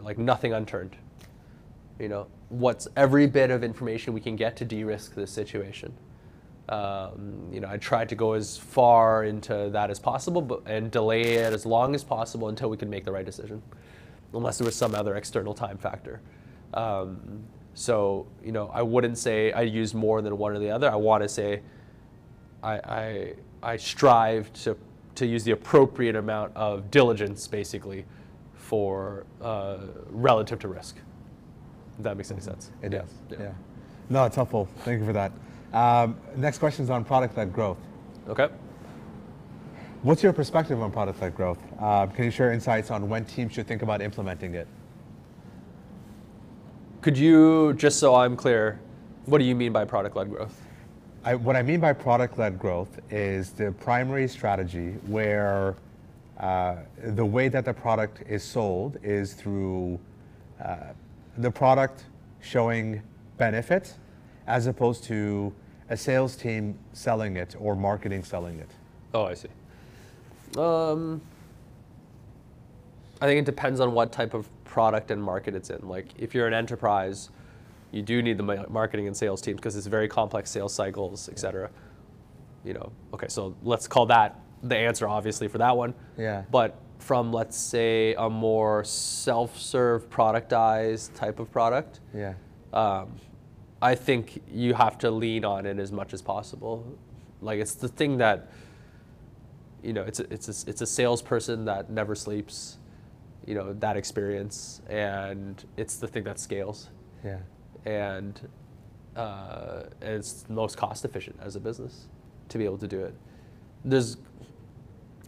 [0.00, 0.96] like nothing unturned.
[1.98, 5.92] You know, what's every bit of information we can get to de-risk this situation.
[6.70, 10.90] Um, you know, I tried to go as far into that as possible, but and
[10.90, 13.60] delay it as long as possible until we could make the right decision,
[14.32, 16.22] unless there was some other external time factor.
[16.72, 17.44] Um,
[17.74, 20.90] so, you know, I wouldn't say I use more than one or the other.
[20.90, 21.62] I want to say
[22.62, 24.76] I, I, I strive to,
[25.16, 28.04] to use the appropriate amount of diligence, basically,
[28.54, 29.78] for uh,
[30.10, 30.96] relative to risk.
[31.98, 32.70] If that makes any sense.
[32.82, 32.98] It yeah.
[33.00, 33.14] does.
[33.30, 33.36] Yeah.
[33.40, 33.52] Yeah.
[34.08, 34.68] No, it's helpful.
[34.78, 35.32] Thank you for that.
[35.72, 37.78] Um, next question is on product led growth.
[38.28, 38.48] Okay.
[40.02, 41.58] What's your perspective on product led growth?
[41.78, 44.66] Uh, can you share insights on when teams should think about implementing it?
[47.02, 48.78] Could you, just so I'm clear,
[49.24, 50.60] what do you mean by product led growth?
[51.24, 55.76] I, what I mean by product led growth is the primary strategy where
[56.38, 59.98] uh, the way that the product is sold is through
[60.62, 60.76] uh,
[61.38, 62.04] the product
[62.40, 63.02] showing
[63.38, 63.94] benefit
[64.46, 65.54] as opposed to
[65.88, 68.70] a sales team selling it or marketing selling it.
[69.14, 69.48] Oh, I see.
[70.58, 71.22] Um,
[73.22, 75.88] I think it depends on what type of product and market it's in.
[75.88, 77.30] Like, if you're an enterprise,
[77.90, 81.38] you do need the marketing and sales teams because it's very complex sales cycles, et
[81.38, 81.68] cetera.
[82.64, 85.92] You know, okay, so let's call that the answer, obviously, for that one.
[86.16, 86.44] Yeah.
[86.50, 92.34] But from let's say a more self-serve productized type of product Yeah.
[92.74, 93.08] um,
[93.82, 96.84] I think you have to lean on it as much as possible.
[97.40, 98.50] Like it's the thing that,
[99.82, 102.76] you know, it's a, it's a, it's a salesperson that never sleeps,
[103.50, 106.88] you know, that experience, and it's the thing that scales,
[107.24, 107.38] Yeah.
[107.84, 108.40] and
[109.16, 112.06] uh, it's most cost efficient as a business
[112.48, 113.12] to be able to do it.
[113.84, 114.18] There's,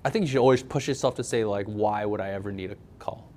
[0.04, 2.70] I think you should always push yourself to say like, why would I ever need
[2.70, 3.28] a call?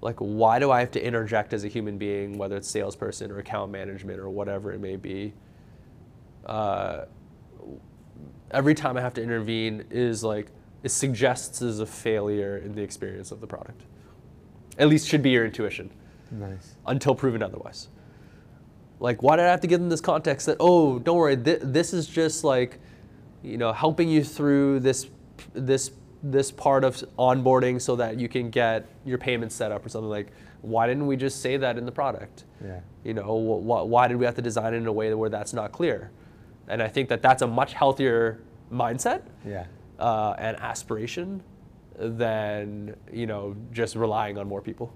[0.00, 3.40] like why do i have to interject as a human being whether it's salesperson or
[3.40, 5.32] account management or whatever it may be
[6.46, 7.04] uh,
[8.52, 10.52] every time i have to intervene is like
[10.84, 13.82] it suggests as a failure in the experience of the product
[14.78, 15.90] at least should be your intuition
[16.30, 16.76] Nice.
[16.86, 17.88] until proven otherwise
[19.00, 21.60] like why did i have to give them this context that oh don't worry th-
[21.62, 22.78] this is just like
[23.42, 25.08] you know helping you through this
[25.54, 25.90] this
[26.22, 30.10] this part of onboarding so that you can get your payment set up or something
[30.10, 32.80] like why didn't we just say that in the product Yeah.
[33.04, 35.30] you know wh- wh- why did we have to design it in a way where
[35.30, 36.10] that's not clear
[36.66, 38.40] and i think that that's a much healthier
[38.72, 39.66] mindset Yeah.
[40.00, 41.40] uh, and aspiration
[41.98, 44.92] than you know just relying on more people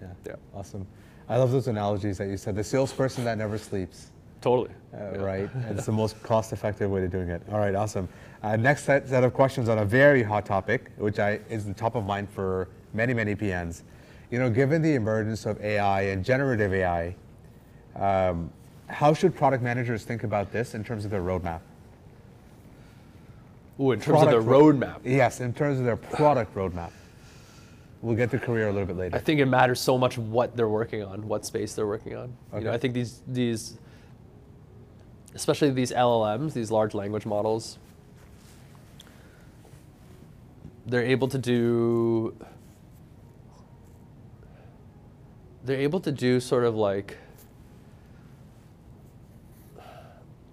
[0.00, 0.08] Yeah.
[0.26, 0.34] Yeah.
[0.54, 0.86] Awesome.
[1.28, 2.54] I love those analogies that you said.
[2.54, 4.10] The salesperson that never sleeps.
[4.40, 5.18] totally Uh, Yeah.
[5.18, 7.42] Right, it's the most cost-effective way of doing it.
[7.50, 8.08] All right, awesome.
[8.42, 11.74] Uh, next set, set of questions on a very hot topic, which I, is the
[11.74, 13.82] top of mind for many, many PMs.
[14.30, 17.16] You know, given the emergence of AI and generative AI,
[17.96, 18.50] um,
[18.88, 21.60] how should product managers think about this in terms of their roadmap?
[23.78, 26.90] Ooh, in terms of their roadmap Yes, in terms of their product roadmap.
[28.02, 29.16] We'll get to career a little bit later.
[29.16, 32.36] I think it matters so much what they're working on, what space they're working on.
[32.54, 33.78] You know, I think these these,
[35.34, 37.78] especially these LLMs, these large language models,
[40.86, 42.36] they're able to do.
[45.64, 47.16] They're able to do sort of like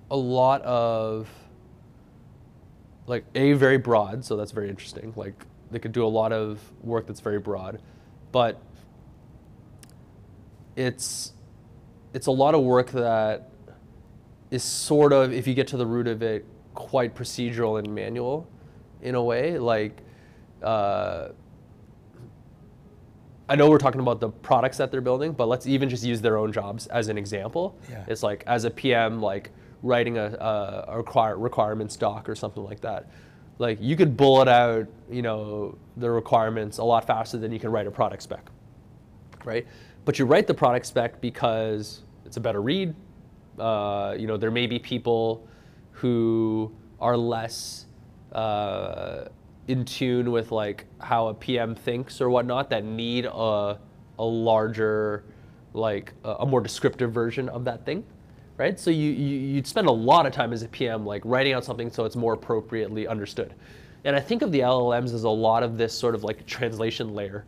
[0.09, 1.29] a lot of
[3.07, 5.13] like a very broad, so that's very interesting.
[5.15, 5.35] Like
[5.71, 7.81] they could do a lot of work that's very broad,
[8.31, 8.61] but
[10.75, 11.33] it's
[12.13, 13.49] it's a lot of work that
[14.51, 16.45] is sort of, if you get to the root of it,
[16.75, 18.47] quite procedural and manual,
[19.01, 19.57] in a way.
[19.57, 20.01] Like,
[20.61, 21.29] uh,
[23.49, 26.21] I know we're talking about the products that they're building, but let's even just use
[26.21, 27.77] their own jobs as an example.
[27.89, 28.05] Yeah.
[28.07, 29.49] It's like as a PM, like
[29.83, 33.09] writing a, a, require, requirements doc or something like that.
[33.59, 37.69] Like you could bullet out, you know, the requirements a lot faster than you can
[37.69, 38.49] write a product spec,
[39.43, 39.67] right?
[40.05, 42.95] But you write the product spec because it's a better read.
[43.59, 45.47] Uh, you know, there may be people
[45.91, 47.85] who are less
[48.31, 49.25] uh,
[49.67, 53.79] in tune with like how a PM thinks or whatnot that need a,
[54.17, 55.25] a larger,
[55.73, 58.03] like a, a more descriptive version of that thing,
[58.57, 58.79] right?
[58.79, 61.65] So you, you you'd spend a lot of time as a PM like writing out
[61.65, 63.53] something so it's more appropriately understood.
[64.05, 67.13] And I think of the LLMs as a lot of this sort of like translation
[67.13, 67.45] layer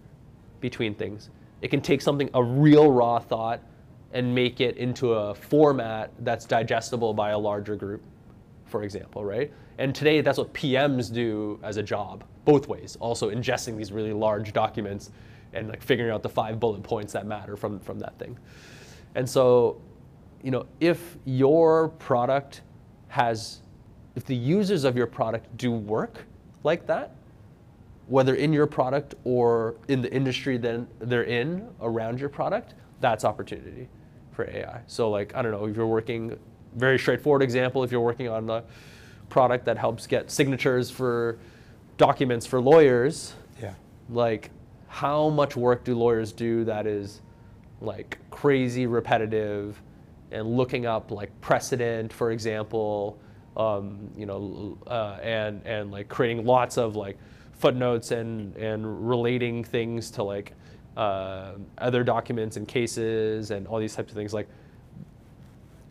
[0.62, 1.30] between things.
[1.62, 3.62] It can take something, a real raw thought,
[4.14, 8.02] and make it into a format that's digestible by a larger group,
[8.66, 9.52] for example, right?
[9.78, 12.98] And today, that's what PMs do as a job, both ways.
[13.02, 15.12] Also, ingesting these really large documents
[15.52, 18.38] and like figuring out the five bullet points that matter from, from that thing.
[19.16, 19.82] And so,
[20.46, 22.62] you know, if your product
[23.08, 23.62] has,
[24.16, 26.24] if the users of your product do work
[26.64, 27.16] like that,
[28.08, 33.26] whether in your product or in the industry that they're in around your product, that's
[33.26, 33.88] opportunity
[34.34, 34.82] for AI.
[34.86, 36.38] So like, I don't know, if you're working,
[36.76, 38.64] very straightforward example, if you're working on a
[39.30, 41.40] product that helps get signatures for
[41.98, 43.74] documents for lawyers, Yeah.
[44.12, 44.52] like
[44.90, 47.22] how much work do lawyers do that is
[47.82, 49.82] like crazy repetitive
[50.36, 53.18] and looking up like precedent for example
[53.58, 57.18] um, you know uh, and and like creating lots of like
[57.54, 60.54] footnotes and and relating things to like
[60.98, 64.34] uh, other documents and cases and all these types of things.
[64.34, 64.48] Like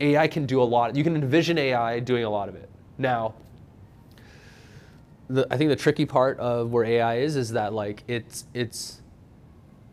[0.00, 2.68] AI can do a lot you can envision AI doing a lot of it.
[2.98, 3.34] Now
[5.28, 9.00] the, I think the tricky part of where AI is is that like it's it's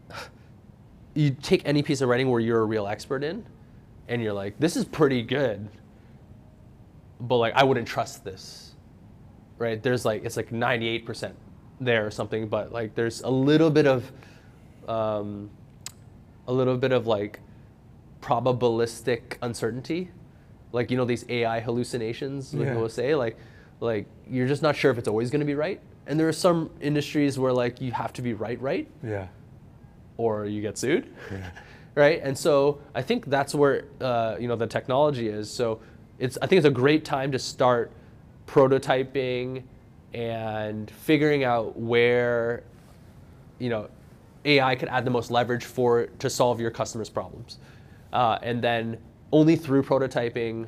[1.14, 3.46] you take any piece of writing where you're a real expert in,
[4.12, 5.70] and you're like, this is pretty good,
[7.22, 8.74] but like I wouldn't trust this,
[9.58, 9.82] right?
[9.82, 11.32] There's like it's like 98%
[11.80, 14.12] there or something, but like there's a little bit of
[14.88, 15.50] um,
[16.48, 17.40] a little bit of like
[18.22, 20.10] probabilistic uncertainty,
[20.74, 22.76] like you know these AI hallucinations, like Yeah.
[22.76, 23.38] we'll say, like
[23.80, 25.80] like you're just not sure if it's always going to be right.
[26.08, 29.28] And there are some industries where like you have to be right, right, Yeah.
[30.18, 31.50] or you get sued, Yeah.
[31.96, 32.22] right?
[32.24, 35.50] And so I think that's where uh, you know the technology is.
[35.50, 35.80] So
[36.20, 37.92] it's I think it's a great time to start
[38.48, 39.64] prototyping
[40.14, 42.64] and figuring out where
[43.60, 43.90] you know
[44.46, 47.58] AI could add the most leverage for to solve your customers' problems,
[48.14, 48.98] uh, and then
[49.32, 50.68] only through prototyping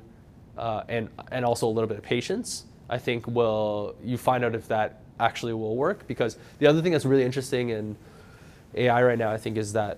[0.57, 4.55] uh, and and also a little bit of patience, I think will you find out
[4.55, 6.07] if that actually will work.
[6.07, 7.95] Because the other thing that's really interesting in
[8.76, 9.97] AI right now, I think, is that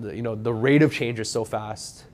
[0.00, 2.04] the, you know the rate of change is so fast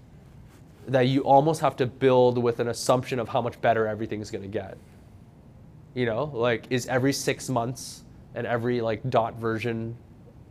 [0.88, 4.30] that you almost have to build with an assumption of how much better everything is
[4.30, 4.76] going to get.
[5.94, 8.02] You know, like is every six months
[8.34, 9.96] and every like dot version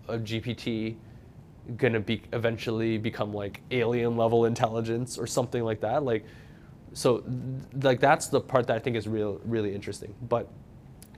[0.08, 0.96] of GPT
[1.78, 6.04] going to be eventually become like alien level intelligence or something like that?
[6.04, 6.26] Like,
[6.94, 7.24] so
[7.82, 10.14] like that's the part that I think is real really interesting.
[10.30, 10.48] But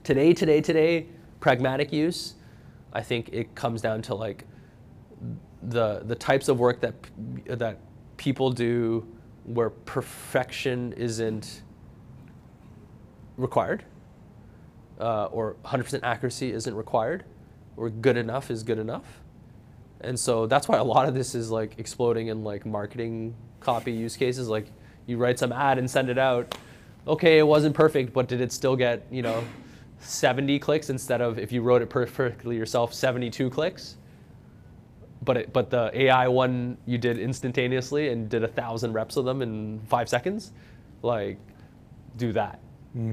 [0.02, 1.06] today, today, today,
[1.40, 2.34] pragmatic use,
[2.92, 4.46] I think it comes down to like
[5.68, 6.94] the the types of work that
[7.46, 7.78] that
[8.16, 9.06] people do
[9.44, 11.62] where perfection isn't
[13.36, 13.84] required
[15.00, 17.24] uh, or 100% accuracy isn't required
[17.76, 19.20] or good enough is good enough.
[20.00, 23.92] And so that's why a lot of this is like exploding in like marketing copy
[23.92, 24.48] use cases.
[24.48, 24.66] Like
[25.06, 26.56] you write some ad and send it out.
[27.06, 29.44] Okay it wasn't perfect but did it still get you know
[29.98, 33.96] 70 clicks instead of if you wrote it perfectly yourself 72 clicks
[35.24, 39.24] but it, but the AI one you did instantaneously and did a thousand reps of
[39.24, 40.52] them in five seconds,
[41.02, 41.38] like
[42.16, 42.60] do that,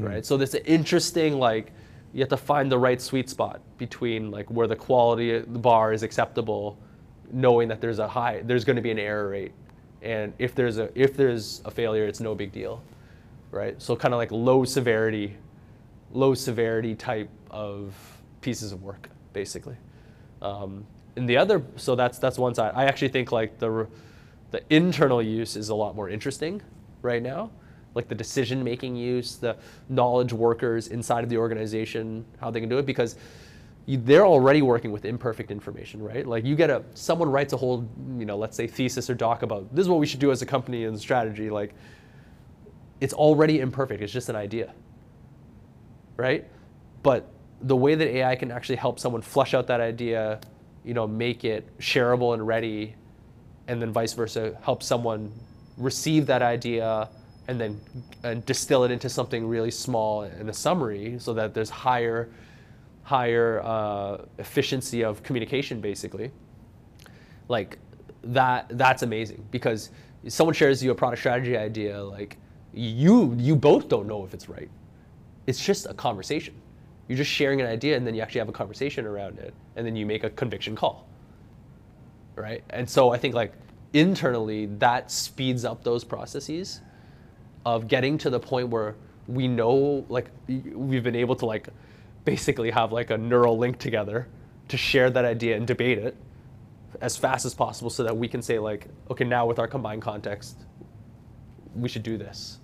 [0.03, 0.26] right?
[0.26, 1.72] So this interesting like
[2.14, 5.93] you have to find the right sweet spot between like where the quality the bar
[5.93, 6.78] is acceptable,
[7.32, 9.53] knowing that there's a high there's going to be an error rate,
[10.01, 12.84] and if there's a if there's a failure, it's no big deal,
[13.51, 13.82] right?
[13.82, 15.36] So kind of like low severity,
[16.12, 17.95] low severity type of
[18.41, 19.76] pieces of work basically.
[20.41, 20.86] Um,
[21.16, 22.72] and the other, so that's that's one side.
[22.76, 23.88] I actually think like the
[24.51, 26.62] the internal use is a lot more interesting
[27.01, 27.49] right now,
[27.95, 29.55] like the decision making use, the
[29.89, 33.16] knowledge workers inside of the organization, how they can do it because
[33.86, 36.26] you, they're already working with imperfect information, right?
[36.28, 37.88] Like you get a someone writes a whole,
[38.18, 40.41] you know, let's say thesis or doc about this is what we should do as
[40.41, 41.74] a company and strategy, like
[42.99, 44.01] it's already imperfect.
[44.01, 44.74] It's just an idea,
[46.18, 46.45] right?
[47.03, 47.28] But
[47.62, 50.39] the way that AI can actually help someone flush out that idea,
[50.84, 52.95] you know, make it shareable and ready,
[53.67, 55.32] and then vice versa, help someone
[55.77, 57.09] receive that idea
[57.47, 57.79] and then
[58.23, 62.29] and distill it into something really small in a summary, so that there's higher
[63.03, 66.32] higher uh, efficiency of communication, basically.
[67.47, 67.77] Like
[68.23, 69.89] that that's amazing because
[70.27, 72.38] someone shares you a product strategy idea, like
[72.73, 74.69] you you both don't know if it's right.
[75.47, 76.61] It's just a conversation.
[77.08, 79.86] You're just sharing an idea and then you actually have a conversation around it and
[79.86, 81.08] then you make a conviction call.
[82.36, 82.64] Right?
[82.70, 83.54] And so I think like
[83.93, 86.82] internally that speeds up those processes
[87.66, 88.95] of getting to the point where
[89.28, 91.68] we know like we've been able to like
[92.26, 94.28] basically have like a neural link together
[94.68, 96.16] to share that idea and debate it
[97.02, 100.02] as fast as possible so that we can say like okay now with our combined
[100.02, 100.58] context
[101.76, 102.60] we should do this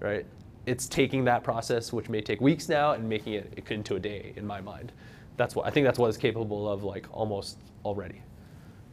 [0.00, 0.26] right
[0.66, 4.32] it's taking that process which may take weeks now and making it into a day
[4.36, 4.92] in my mind.
[5.36, 8.22] That's what i think that's what it's capable of like almost already.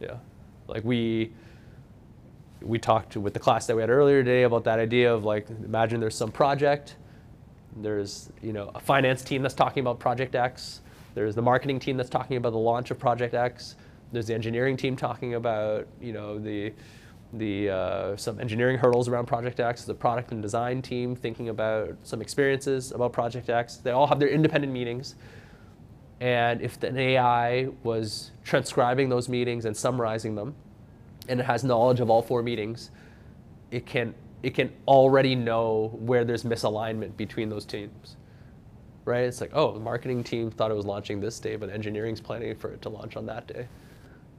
[0.00, 0.16] Yeah.
[0.66, 1.32] Like we
[2.62, 5.48] we talked with the class that we had earlier today about that idea of like
[5.64, 6.96] imagine there's some project
[7.76, 10.80] there's you know a finance team that's talking about project x
[11.14, 13.76] there's the marketing team that's talking about the launch of project x
[14.12, 16.72] there's the engineering team talking about you know the
[17.32, 21.96] the uh, some engineering hurdles around project x the product and design team thinking about
[22.02, 25.14] some experiences about project x they all have their independent meetings
[26.20, 30.54] and if an ai was transcribing those meetings and summarizing them
[31.30, 32.90] and it has knowledge of all four meetings,
[33.70, 38.16] it can it can already know where there's misalignment between those teams.
[39.04, 39.24] Right?
[39.24, 42.54] It's like, oh, the marketing team thought it was launching this day, but engineering's planning
[42.54, 43.66] for it to launch on that day.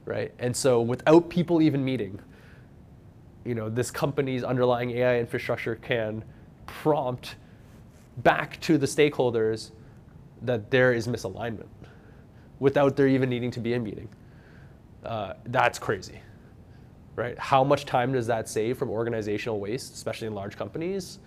[0.04, 0.32] Right?
[0.38, 2.20] And so without people even meeting,
[3.44, 6.24] you know, this company's underlying AI infrastructure can
[6.66, 7.36] prompt
[8.18, 9.70] back to the stakeholders
[10.42, 11.68] that there is misalignment
[12.58, 14.08] without there even needing to be a meeting.
[15.04, 16.20] Uh, that's crazy
[17.16, 17.38] right?
[17.38, 21.18] How much time does that save from organizational waste, especially in large companies?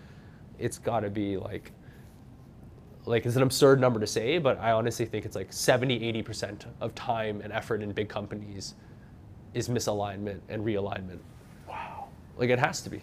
[0.58, 1.72] It's got to be like,
[3.06, 6.66] like it's an absurd number to say, but I honestly think it's like 70, 80%
[6.82, 8.74] of time and effort in big companies
[9.54, 11.20] is misalignment and realignment.
[12.38, 13.02] Like it has to be.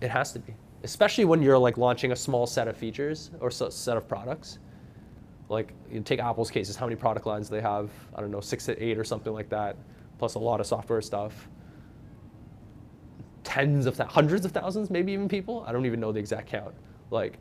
[0.00, 0.54] It has to be,
[0.84, 4.58] especially when you're like launching a small set of features or so, set of products.
[5.50, 7.90] like you take Apple's cases, how many product lines do they have?
[8.14, 9.76] I don't know, six to eight or something like that,
[10.18, 11.48] plus a lot of software stuff.
[13.44, 15.64] Tens of hundreds of thousands, maybe even people.
[15.66, 16.74] I don't even know the exact count.
[17.10, 17.38] Like,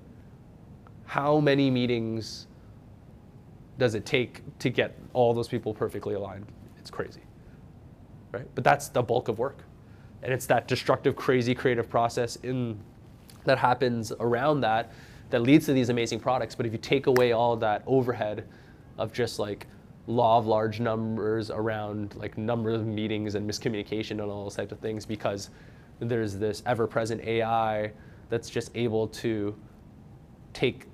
[1.06, 2.48] how many meetings
[3.78, 6.48] does it take to get all those people perfectly aligned?
[6.80, 7.22] It's crazy,
[8.32, 8.48] right?
[8.56, 9.64] But that's the bulk of work,
[10.22, 12.80] and it's that destructive, crazy creative process in
[13.46, 14.92] that happens around that
[15.30, 16.56] that leads to these amazing products.
[16.56, 18.46] But if you take away all that overhead
[18.98, 19.68] of just like
[20.08, 24.72] law of large numbers around like number of meetings and miscommunication and all those types
[24.72, 25.50] of things, because
[26.00, 27.92] there's this ever-present AI
[28.30, 29.56] that's just able to
[30.54, 30.88] take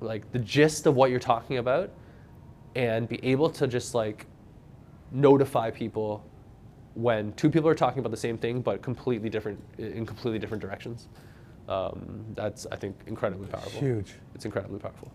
[0.00, 1.90] like the gist of what you're talking about
[2.76, 4.26] and be able to just like
[5.10, 6.24] notify people
[6.98, 10.60] when two people are talking about the same thing but completely different in completely different
[10.60, 11.06] directions.
[11.68, 13.80] Um, that's I think incredibly powerful.
[13.80, 14.14] Huge.
[14.34, 15.12] It's incredibly powerful,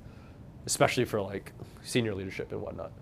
[0.66, 2.94] especially for like senior leadership and whatnot.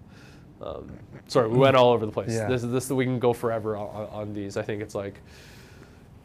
[0.61, 0.91] Um,
[1.27, 2.31] sorry, we went all over the place.
[2.31, 2.47] Yeah.
[2.47, 4.57] This this we can go forever on, on, on these.
[4.57, 5.19] I think it's like,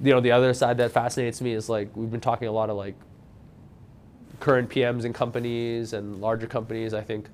[0.01, 2.71] you know, the other side that fascinates me is like we've been talking a lot
[2.71, 2.95] of like
[4.41, 6.95] current PMs and companies and larger companies.
[6.95, 7.29] I think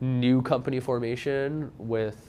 [0.00, 2.27] new company formation with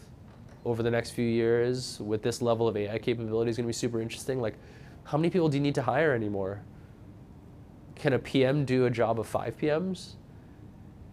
[0.65, 3.73] over the next few years with this level of AI capability is going to be
[3.73, 4.39] super interesting.
[4.41, 4.55] Like,
[5.03, 6.61] how many people do you need to hire anymore?
[7.95, 10.13] Can a PM do a job of five PMs?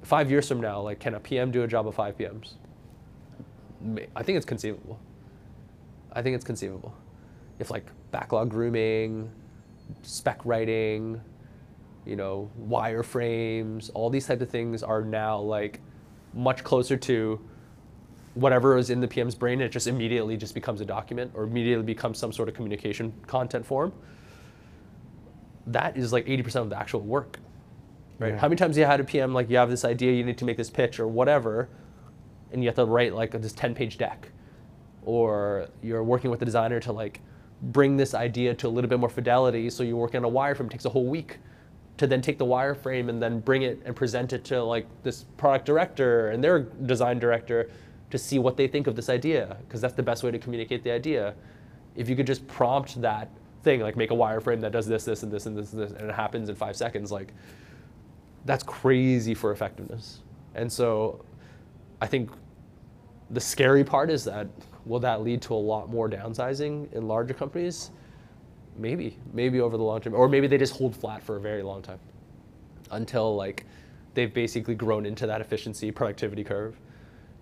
[0.02, 2.54] Five years from now, like, can a PM do a job of five PMs?
[4.14, 4.98] I think it's conceivable.
[6.12, 6.94] I think it's conceivable.
[7.58, 9.30] If like backlog grooming,
[10.02, 11.20] spec writing,
[12.04, 15.80] you know, wireframes, all these types of things are now like
[16.32, 17.40] much closer to
[18.36, 19.62] whatever is in the PM's brain.
[19.62, 23.64] It just immediately just becomes a document or immediately becomes some sort of communication content
[23.64, 23.92] form.
[25.66, 27.38] That is like 80% of the actual work.
[28.18, 28.34] Right?
[28.34, 28.38] Yeah.
[28.38, 30.44] How many times you had a PM like you have this idea, you need to
[30.44, 31.70] make this pitch or whatever,
[32.52, 34.30] and you have to write like this 10-page deck,
[35.02, 37.22] or you're working with the designer to like
[37.62, 39.70] bring this idea to a little bit more fidelity.
[39.70, 41.38] So you're working on a wireframe, it takes a whole week
[41.96, 45.24] to then take the wireframe and then bring it and present it to like this
[45.38, 47.70] product director and their design director
[48.10, 50.82] to see what they think of this idea because that's the best way to communicate
[50.82, 51.34] the idea.
[51.96, 53.30] If you could just prompt that
[53.62, 55.92] thing, like make a wireframe that does this, this, and this, and this, and this,
[55.92, 57.32] and it happens in five seconds, like
[58.44, 60.22] that's crazy for effectiveness.
[60.54, 61.24] And so
[62.00, 62.30] I think
[63.30, 64.46] the scary part is that
[64.84, 67.90] will that lead to a lot more downsizing in larger companies?
[68.76, 71.62] Maybe, maybe over the long term, or maybe they just hold flat for a very
[71.62, 71.98] long time
[72.90, 73.64] until like
[74.14, 76.78] they've basically grown into that efficiency productivity curve.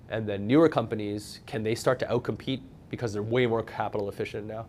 [0.08, 4.46] And then newer companies can they start to outcompete because they're way more capital efficient
[4.46, 4.66] now,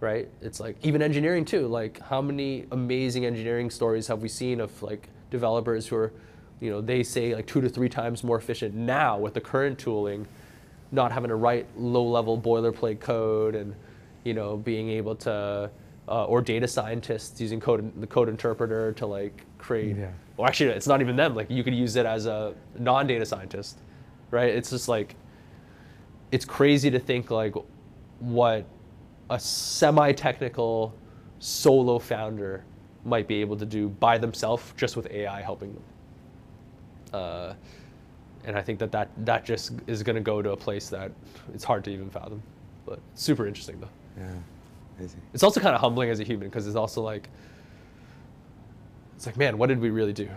[0.00, 0.28] right?
[0.40, 1.66] It's like even engineering too.
[1.66, 6.12] Like how many amazing engineering stories have we seen of like developers who are,
[6.60, 9.78] you know, they say like two to three times more efficient now with the current
[9.78, 10.26] tooling,
[10.92, 13.74] not having to write low-level boilerplate code and,
[14.24, 15.70] you know, being able to,
[16.08, 19.96] uh, or data scientists using code the code interpreter to like create.
[19.96, 20.10] Yeah.
[20.36, 21.34] Well, actually, it's not even them.
[21.34, 23.78] Like you could use it as a non-data scientist,
[24.30, 24.54] right?
[24.54, 25.16] It's just like
[26.32, 27.54] it's crazy to think like
[28.20, 28.64] what
[29.30, 30.94] a semi-technical
[31.38, 32.64] solo founder
[33.04, 35.82] might be able to do by themselves just with AI helping them.
[37.12, 37.54] Uh,
[38.44, 41.12] and I think that, that that just is going to go to a place that
[41.54, 42.42] it's hard to even fathom.
[42.86, 43.88] But super interesting though.
[44.18, 44.32] Yeah.
[44.96, 45.16] Crazy.
[45.32, 47.28] It's also kind of humbling as a human because it's also like,
[49.16, 50.28] it's like, man, what did we really do?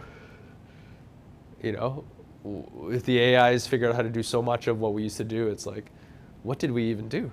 [1.62, 2.04] You know,
[2.46, 5.24] if the AIs figured out how to do so much of what we used to
[5.24, 5.92] do, it's like,
[6.44, 7.32] what did we even do?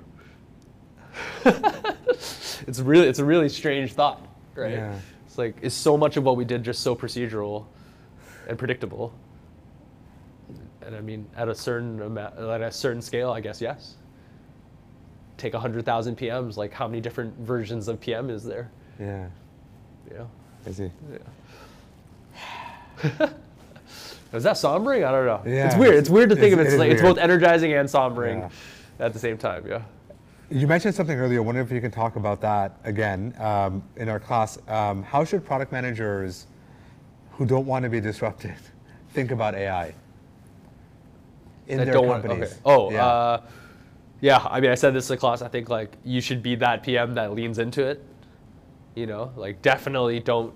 [1.45, 4.73] it's really, it's a really strange thought, right?
[4.73, 4.99] Yeah.
[5.27, 7.67] It's like, is so much of what we did just so procedural
[8.49, 9.13] and predictable?
[10.83, 13.97] And I mean, at a certain amount, at a certain scale, I guess yes.
[15.37, 18.71] Take 100,000 PMs, like how many different versions of PM is there?
[18.99, 19.29] Yeah.
[20.11, 20.31] You know?
[20.65, 20.91] Crazy.
[23.03, 23.29] Yeah.
[24.33, 25.05] is that sombering?
[25.07, 25.43] I don't know.
[25.51, 25.95] Yeah, it's weird.
[25.97, 26.67] It's weird to think it's- of it.
[26.67, 28.41] It's it like it's both energizing and sombering
[28.99, 29.07] Yeah.
[29.07, 29.67] at the same time.
[29.67, 29.83] Yeah.
[30.51, 31.39] You mentioned something earlier.
[31.39, 34.59] I wonder if you can talk about that again um, in our class.
[34.69, 36.47] Um, how should product managers
[37.33, 38.55] who don't want to be disrupted
[39.13, 39.95] think about AI
[41.69, 42.53] in that their don't want- companies?
[42.53, 42.61] okay.
[42.65, 43.07] Oh, yeah.
[43.07, 43.43] uh,
[44.21, 44.47] yeah.
[44.51, 45.41] I mean, I said this in class.
[45.43, 48.05] I think like you should be that PM that leans into it.
[48.97, 50.53] You know, like definitely don't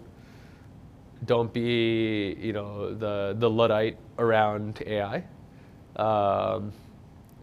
[1.27, 5.25] don't be you know the the luddite around AI.
[5.97, 6.73] Um,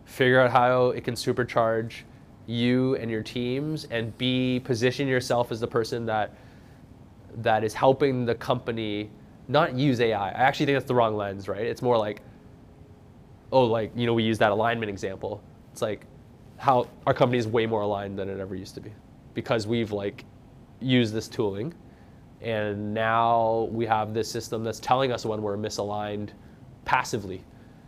[0.06, 2.02] figure out how it can supercharge
[2.48, 6.36] you and your teams, and be position yourself as the person that
[7.38, 9.10] that is helping the company
[9.48, 10.30] not use AI.
[10.30, 11.66] I actually think that's the wrong lens, right?
[11.66, 12.22] It's more like,
[13.52, 15.42] oh, like you know, we use that alignment example.
[15.72, 16.06] It's like
[16.58, 18.92] how our company is way more aligned than it ever used to be
[19.34, 20.26] because we've like
[20.80, 21.74] used this tooling
[22.42, 26.30] and now we have this system that's telling us when we're misaligned
[26.86, 27.44] passively.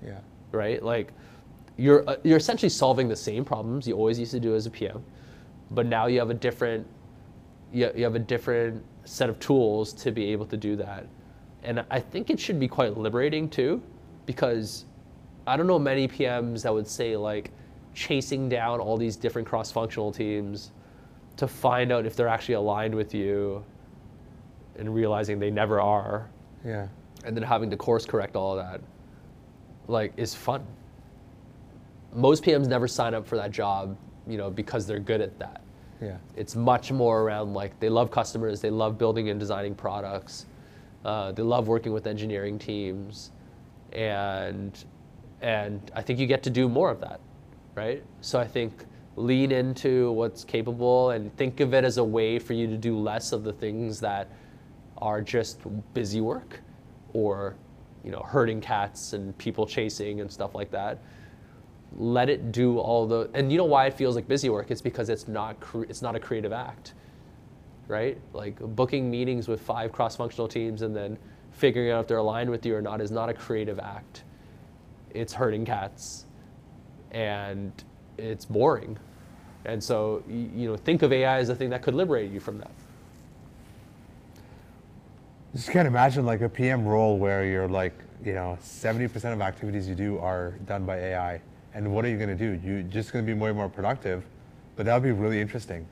[0.06, 0.20] Yeah.
[0.52, 0.84] right?
[0.84, 1.12] Like
[1.78, 4.70] you're uh, you're essentially solving the same problems you always used to do as a
[4.70, 5.04] pm
[5.72, 6.86] but now you have a different
[7.72, 11.08] you, you have a different set of tools to be able to do that.
[11.64, 13.82] And i think it should be quite liberating too
[14.26, 14.86] because
[15.48, 17.52] i don't know many pms that would say like
[17.94, 20.72] chasing down all these different cross-functional teams
[21.38, 23.64] to find out if they're actually aligned with you
[24.78, 26.30] and realizing they never are
[26.66, 26.88] Yeah.
[27.26, 28.82] and then having to course correct all of that
[29.88, 30.66] like is fun
[32.14, 33.98] most pms never sign up for that job
[34.28, 35.62] you know because they're good at that
[36.02, 36.18] Yeah.
[36.36, 40.46] it's much more around like they love customers they love building and designing products
[41.06, 43.32] uh, they love working with engineering teams
[43.92, 44.86] and
[45.42, 47.20] and i think you get to do more of that
[47.76, 52.40] right so i think lean into what's capable and think of it as a way
[52.40, 54.28] for you to do less of the things that
[54.98, 55.62] are just
[55.94, 56.62] busy work
[57.14, 57.56] or
[58.04, 61.00] you know herding cats and people chasing and stuff like that.
[61.98, 64.72] Let it do all the and you know why it feels like busy work?
[64.72, 65.58] It's because it's not
[65.90, 66.94] it's not a creative act
[67.88, 68.18] right?
[68.34, 71.18] Like booking meetings with five cross-functional teams and then
[71.52, 74.24] figuring out if they're aligned with you or not is not a creative act.
[75.12, 76.26] It's herding cats
[77.12, 77.72] and
[78.18, 78.98] it's boring.
[79.66, 82.58] And so you know think of ai as a thing that could liberate you from
[82.58, 82.72] that
[85.54, 87.94] Just can't imagine like a PM role where you're like,
[88.26, 91.40] you know, 70% of activities you do are done by AI.
[91.76, 92.60] And what are you going to do?
[92.68, 94.26] You're just going to be way more productive,
[94.76, 95.86] but that would be really interesting.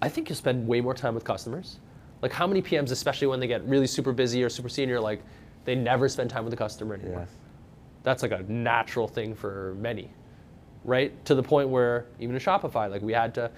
[0.00, 1.78] I think you spend way more time with customers.
[2.22, 5.22] Like how many PMs, especially when they get really super busy or super senior, like
[5.66, 7.20] they never spend time with the customer anymore.
[7.20, 7.30] Yes.
[8.02, 10.10] That's like a natural thing for many,
[10.84, 11.22] right?
[11.26, 13.50] To the point where even in Shopify, like we had to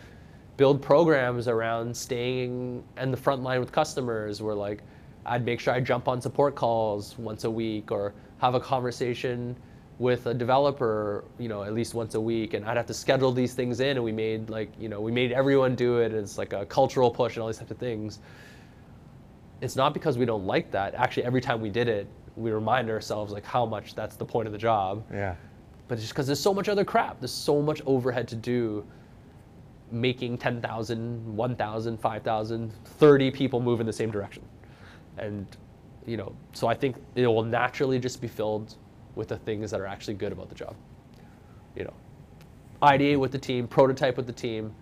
[0.56, 4.82] build programs around staying in the front line with customers where like
[5.24, 9.56] I'd make sure I jump on support calls once a week or have a conversation
[9.98, 13.30] with a developer, you know, at least once a week, and I'd have to schedule
[13.30, 16.16] these things in, and we made like, you know, we made everyone do it, and
[16.16, 18.18] it's like a cultural push and all these types of things.
[19.60, 20.94] It's not because we don't like that.
[20.94, 24.46] Actually, every time we did it, we remind ourselves like how much that's the point
[24.46, 25.04] of the job.
[25.12, 25.36] Yeah.
[25.86, 27.20] But it's just because there's so much other crap.
[27.20, 28.84] There's so much overhead to do
[29.92, 34.42] making 10,000, 1,000, 5,000, 30 people move in the same direction.
[35.18, 35.46] And,
[36.06, 38.76] you know, so I think it will naturally just be filled
[39.14, 40.74] with the things that are actually good about the job.
[41.76, 41.94] You know,
[42.82, 44.74] ideate with the team, prototype with the team,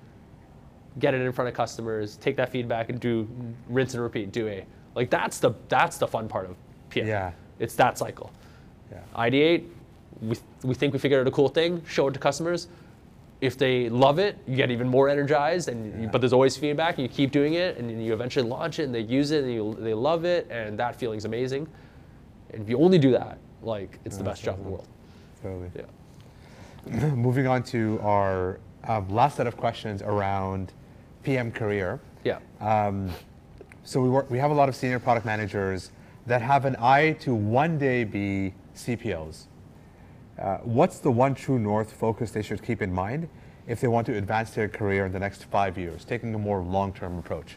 [0.98, 3.28] get it in front of customers, take that feedback and do
[3.68, 4.64] rinse and repeat, do A.
[4.94, 6.56] Like that's the that's the fun part of
[6.90, 7.06] PM.
[7.06, 7.32] Yeah.
[7.58, 8.32] It's that cycle
[8.90, 8.98] Yeah.
[9.14, 9.68] ideate.
[10.20, 11.82] We, we think we figured out a cool thing.
[11.86, 12.68] Show it to customers.
[13.40, 15.68] If they love it, you get even more energized.
[15.68, 16.08] And Yeah.
[16.10, 16.98] but there's always feedback.
[16.98, 19.52] And you keep doing it, and you eventually launch it, and they use it, and
[19.52, 21.66] you, they love it, and that feeling's amazing.
[22.52, 24.88] And if you only do that, like it's the best job in the world.
[25.42, 25.70] Totally.
[25.74, 27.06] Yeah.
[27.14, 30.72] Moving on to our um, last set of questions around
[31.22, 32.00] PM career.
[32.24, 32.38] Yeah.
[32.60, 33.10] Um,
[33.84, 35.90] so we work, we have a lot of senior product managers
[36.26, 39.44] that have an eye to one day be CPOs.
[40.40, 43.28] Uh, what's the one true north focus they should keep in mind
[43.66, 46.62] if they want to advance their career in the next five years, taking a more
[46.62, 47.56] long-term approach?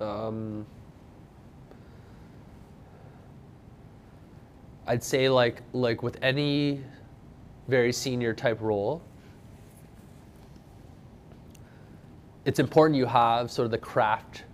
[0.00, 0.66] Um,
[4.86, 6.82] I'd say like like with any
[7.68, 9.02] very senior type role,
[12.44, 14.44] it's important you have sort of the craft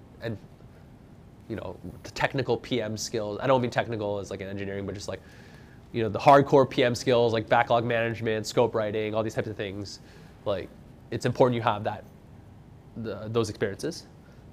[1.49, 3.39] you know the technical PM skills.
[3.43, 5.21] I don't mean technical as like an engineering, but just like
[5.93, 9.57] you know the hardcore PM skills like backlog management, scope writing, all these types of
[9.57, 10.01] things.
[10.45, 10.69] Like
[11.11, 12.05] it's important you have that
[12.97, 14.07] the, those experiences,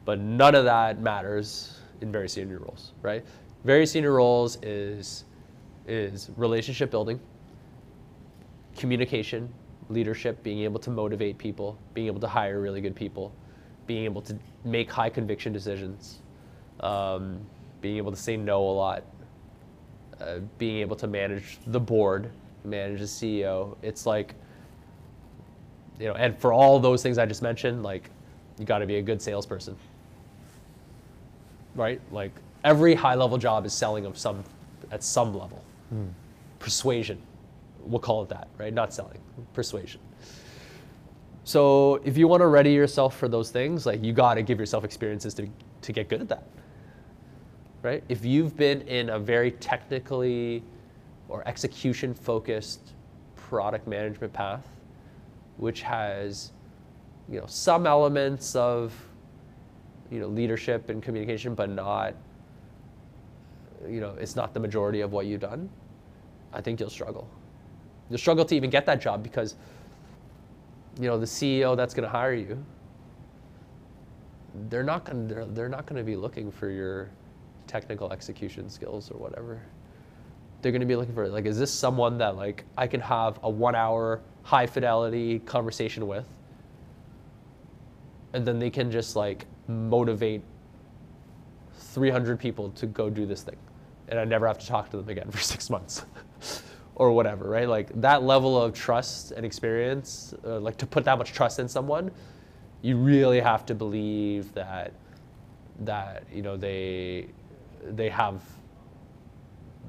[0.06, 3.24] but none of that matters in very senior roles, right?
[3.64, 5.26] Very senior roles is
[5.88, 7.20] is relationship building,
[8.76, 9.52] communication,
[9.90, 13.34] leadership, being able to motivate people, being able to hire really good people,
[13.88, 16.21] being able to make high conviction decisions,
[16.82, 17.40] um,
[17.80, 19.04] being able to say no a lot,
[20.20, 22.32] uh, being able to manage the board,
[22.64, 23.76] manage the CEO.
[23.82, 24.36] It's like,
[26.00, 28.10] you know, and for all those things I just mentioned, like,
[28.60, 29.76] you got to be a good salesperson,
[31.76, 32.02] right?
[32.12, 32.32] Like
[32.64, 34.44] every high level job is selling of some,
[34.92, 35.64] at some level.
[36.60, 37.20] Persuasion,
[37.82, 38.74] we'll call it that, right?
[38.74, 39.20] Not selling,
[39.54, 40.00] persuasion.
[41.44, 44.60] So if you want to ready yourself for those things, like you got to give
[44.60, 45.48] yourself experiences to,
[45.82, 46.44] to get good at that.
[47.84, 48.04] Right?
[48.10, 50.64] If you've been in a very technically
[51.30, 52.92] or execution focused
[53.36, 54.68] product management path,
[55.58, 56.52] which has
[57.30, 58.94] you know some elements of
[60.10, 62.14] you know leadership and communication, but not
[63.88, 65.70] you know it's not the majority of what you've done.
[66.54, 67.28] I think you'll struggle.
[68.10, 69.56] You'll struggle to even get that job because
[71.00, 72.64] you know the CEO that's going to hire you.
[74.70, 75.28] They're not going.
[75.30, 77.10] They're, they're not going to be looking for your
[77.72, 79.62] technical execution skills or whatever.
[80.62, 83.40] They're going to be looking for like, is this someone that like I can have
[83.44, 86.26] a one-hour high fidelity conversation with,
[88.34, 90.44] and then they can just like motivate
[91.74, 93.58] 300 people to go do this thing,
[94.10, 96.06] and I never have to talk to them again for six months.
[96.96, 97.70] or whatever, right?
[97.70, 101.68] Like that level of trust and experience, uh, like to put that much trust in
[101.68, 102.12] someone,
[102.82, 104.92] you really have to believe that
[105.80, 107.28] that you know they
[107.84, 108.42] they have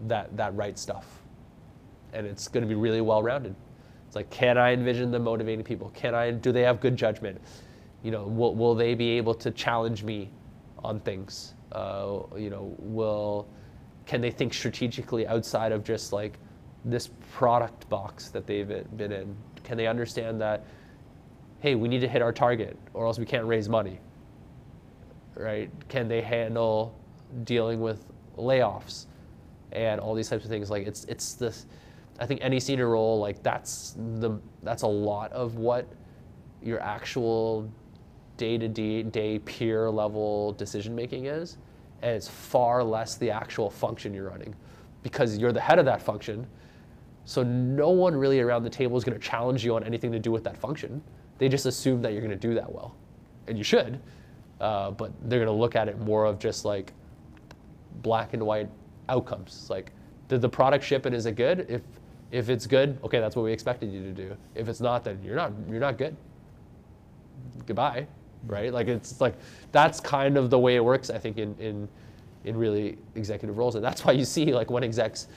[0.06, 1.06] that that right stuff,
[2.12, 3.54] and it's going to be really well rounded.
[4.06, 5.90] It's like, can I envision them motivating people?
[5.94, 6.30] Can I?
[6.30, 7.40] Do they have good judgment?
[8.02, 10.30] You know, will will they be able to challenge me
[10.84, 11.54] on things?
[11.72, 13.48] Uh, you know, will
[14.06, 16.38] can they think strategically outside of just like
[16.84, 19.36] this product box that they've been in?
[19.64, 20.66] Can they understand that,
[21.60, 24.00] hey, we need to hit our target or else we can't raise money?
[25.36, 25.70] Right?
[25.88, 26.94] Can they handle
[27.44, 28.04] dealing with
[28.36, 29.06] layoffs
[29.72, 30.70] and all these types of things?
[30.70, 31.66] Like it's it's this
[32.20, 35.86] I think any senior role, like that's the that's a lot of what
[36.62, 37.68] your actual
[38.36, 41.58] day-to-day day peer level decision making is.
[42.02, 44.54] And it's far less the actual function you're running.
[45.02, 46.46] Because you're the head of that function,
[47.24, 50.18] so no one really around the table is going to challenge you on anything to
[50.18, 51.02] do with that function.
[51.38, 52.94] They just assume that you're going to do that well,
[53.48, 54.00] and you should.
[54.60, 56.92] Uh, but they're going to look at it more of just like
[58.02, 58.68] black and white
[59.08, 59.48] outcomes.
[59.48, 59.92] It's like,
[60.28, 61.66] did the product ship and is it good?
[61.68, 61.82] If
[62.30, 64.36] if it's good, okay, that's what we expected you to do.
[64.54, 66.16] If it's not, then you're not you're not good.
[67.66, 68.06] Goodbye,
[68.46, 68.72] right?
[68.72, 69.34] Like it's like
[69.70, 71.10] that's kind of the way it works.
[71.10, 71.88] I think in in
[72.44, 75.28] in really executive roles, and that's why you see like when execs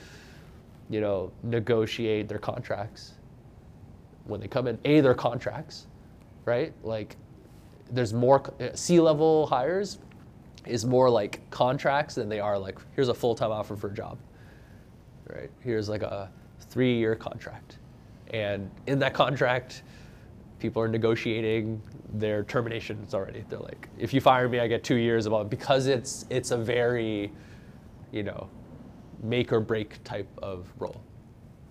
[0.88, 3.14] you know, negotiate their contracts
[4.24, 4.78] when they come in.
[4.84, 5.86] A, their contracts,
[6.44, 6.72] right?
[6.82, 7.16] Like,
[7.90, 8.42] there's more
[8.74, 9.98] C-level hires
[10.66, 14.18] is more like contracts than they are like here's a full-time offer for a job,
[15.28, 15.50] right?
[15.60, 16.30] Here's like a
[16.60, 17.78] three-year contract,
[18.32, 19.82] and in that contract,
[20.58, 21.80] people are negotiating
[22.14, 23.44] their terminations already.
[23.48, 26.56] They're like, if you fire me, I get two years of because it's it's a
[26.56, 27.32] very,
[28.12, 28.48] you know,
[29.22, 31.00] make or break type of role,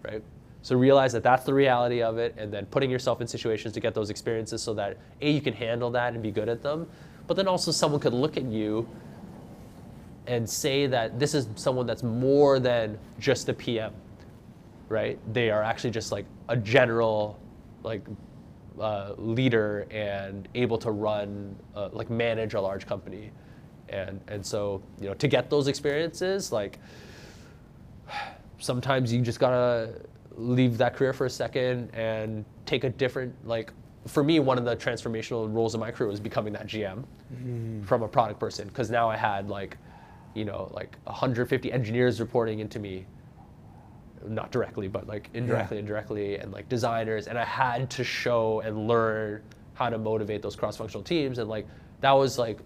[0.03, 0.23] right?
[0.61, 3.79] So realize that that's the reality of it, and then putting yourself in situations to
[3.79, 6.87] get those experiences so that a you can handle that and be good at them,
[7.27, 8.87] but then also someone could look at you
[10.27, 13.93] and say that this is someone that's more than just a PM,
[14.89, 15.19] right?
[15.33, 17.39] They are actually just like a general,
[17.83, 18.01] like
[18.79, 23.31] uh, leader and able to run, uh, like manage a large company,
[23.89, 26.79] and and so you know to get those experiences like
[28.59, 30.01] sometimes you just gotta
[30.35, 33.71] leave that career for a second and take a different like
[34.07, 37.03] for me one of the transformational roles in my career was becoming that gm
[37.33, 37.81] mm-hmm.
[37.83, 39.77] from a product person because now i had like
[40.33, 43.05] you know like 150 engineers reporting into me
[44.27, 45.81] not directly but like indirectly yeah.
[45.81, 49.41] indirectly and like designers and i had to show and learn
[49.73, 51.67] how to motivate those cross-functional teams and like
[52.01, 52.59] that was like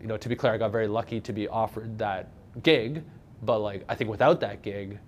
[0.00, 2.28] you know to be clear i got very lucky to be offered that
[2.62, 3.02] gig
[3.44, 4.98] but like I think without that gig,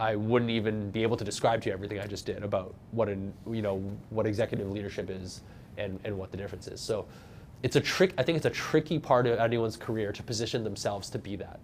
[0.00, 3.10] I wouldn't even be able to describe to you everything I just did about what
[3.10, 3.76] an you know
[4.08, 5.42] what executive leadership is
[5.76, 6.80] and, and what the difference is.
[6.80, 7.06] So
[7.62, 8.14] it's a trick.
[8.16, 11.60] I think it's a tricky part of anyone's career to position themselves to be that.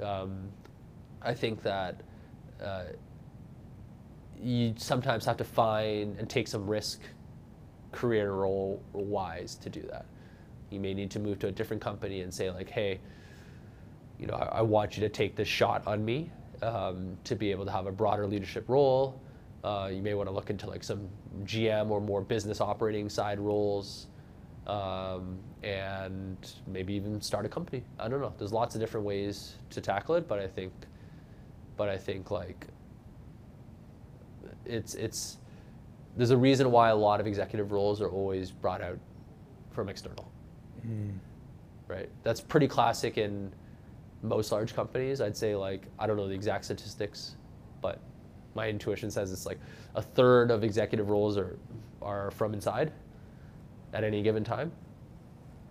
[0.00, 0.48] Um,
[1.20, 2.02] I think that
[2.62, 2.84] uh,
[4.40, 7.00] you sometimes have to find and take some risk,
[7.90, 10.06] career role wise, to do that.
[10.70, 13.00] You may need to move to a different company and say like, hey
[14.18, 16.30] you know, I, I, want you to take this shot on me
[16.62, 19.20] um, to be able to have a broader leadership role.
[19.64, 21.08] Uh, you may want to look into like some
[21.44, 24.06] GM or more business operating side roles,
[24.66, 26.36] um, and
[26.66, 27.82] maybe even start a company.
[27.98, 28.32] I don't know.
[28.38, 30.72] There's lots of different ways to tackle it, but I think,
[31.76, 32.66] but I think like
[34.64, 35.38] it's it's
[36.16, 38.98] there's a reason why a lot of executive roles are always brought out
[39.70, 40.30] from external.
[40.86, 41.18] Mm.
[41.88, 42.08] Right.
[42.22, 43.52] That's pretty classic in
[44.26, 47.36] most large companies, I'd say like I don't know the exact statistics,
[47.82, 48.00] but
[48.54, 49.58] my intuition says it's like
[49.94, 51.58] a third of executive roles are
[52.02, 52.92] are from inside
[53.92, 54.72] at any given time.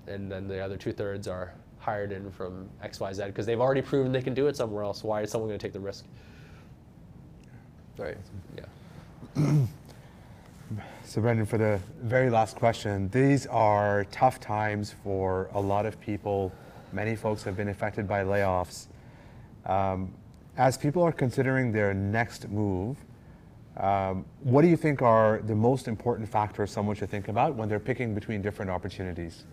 [0.08, 3.62] and then the other two thirds are hired in from X, Y, Z because they've
[3.62, 5.04] already proven they can do it somewhere else.
[5.04, 6.06] Why is someone going to take the risk?
[7.98, 8.18] Right.
[8.58, 9.66] Yeah.
[11.06, 16.02] So, Brandon, for the very last question, these are tough times for a lot of
[16.02, 16.52] people.
[16.96, 18.86] Many folks have been affected by layoffs.
[19.66, 20.14] Um,
[20.56, 22.96] as people are considering their next move,
[23.76, 27.68] um, what do you think are the most important factors someone should think about when
[27.68, 29.44] they're picking between different opportunities?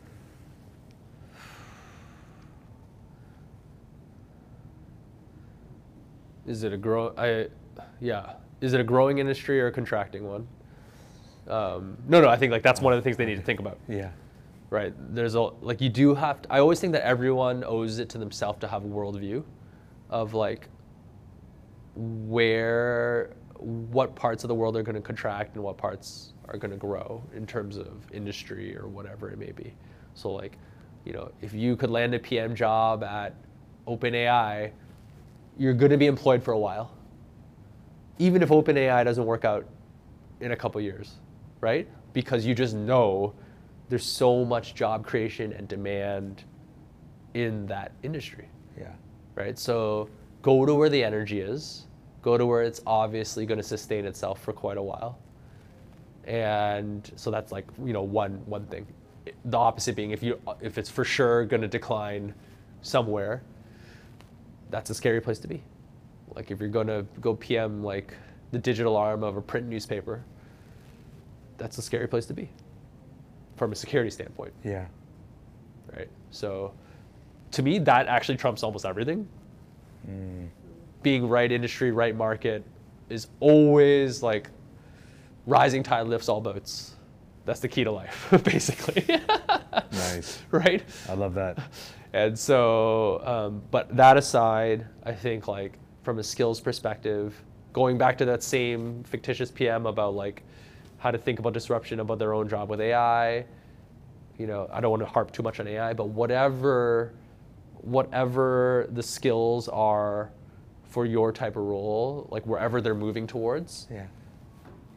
[6.46, 7.12] Is it a grow?
[7.18, 7.48] I,
[8.00, 8.34] yeah.
[8.60, 10.46] Is it a growing industry or a contracting one?
[11.48, 12.28] Um, no, no.
[12.28, 13.78] I think like that's one of the things they need to think about.
[13.88, 14.10] Yeah.
[14.72, 14.94] Right.
[15.14, 16.40] There's a like you do have.
[16.40, 19.44] To, I always think that everyone owes it to themselves to have a worldview,
[20.08, 20.70] of like
[21.94, 26.70] where what parts of the world are going to contract and what parts are going
[26.70, 29.74] to grow in terms of industry or whatever it may be.
[30.14, 30.56] So like,
[31.04, 33.34] you know, if you could land a PM job at
[33.86, 34.72] OpenAI,
[35.58, 36.96] you're going to be employed for a while.
[38.18, 39.66] Even if OpenAI doesn't work out
[40.40, 41.16] in a couple years,
[41.60, 41.86] right?
[42.14, 43.34] Because you just know
[43.92, 46.44] there's so much job creation and demand
[47.34, 48.48] in that industry.
[48.78, 48.92] Yeah.
[49.34, 49.58] Right?
[49.58, 50.08] So
[50.40, 51.84] go to where the energy is,
[52.22, 55.18] go to where it's obviously going to sustain itself for quite a while.
[56.24, 58.86] And so that's like, you know, one one thing.
[59.44, 62.32] The opposite being if you if it's for sure going to decline
[62.80, 63.42] somewhere,
[64.70, 65.62] that's a scary place to be.
[66.34, 68.14] Like if you're going to go PM like
[68.52, 70.24] the digital arm of a print newspaper,
[71.58, 72.48] that's a scary place to be
[73.62, 74.52] from a security standpoint.
[74.64, 74.86] Yeah.
[75.96, 76.08] Right?
[76.30, 76.74] So
[77.52, 79.28] to me that actually trumps almost everything
[81.02, 82.64] being right industry, right market
[83.08, 84.50] is always like
[85.46, 86.96] rising tide lifts all boats.
[87.44, 89.04] That's the key to life, basically.
[89.92, 90.42] Nice.
[90.50, 90.82] right?
[91.08, 91.58] I love that.
[92.12, 98.18] And so, um, but that aside, I think like from a skills perspective, going back
[98.18, 100.42] to that same fictitious PM about like
[101.02, 103.44] how to think about disruption about their own job with AI.
[104.38, 107.12] You know, I don't want to harp too much on AI, but whatever,
[107.80, 110.30] whatever the skills are
[110.84, 114.06] for your type of role, like wherever they're moving towards, Yeah.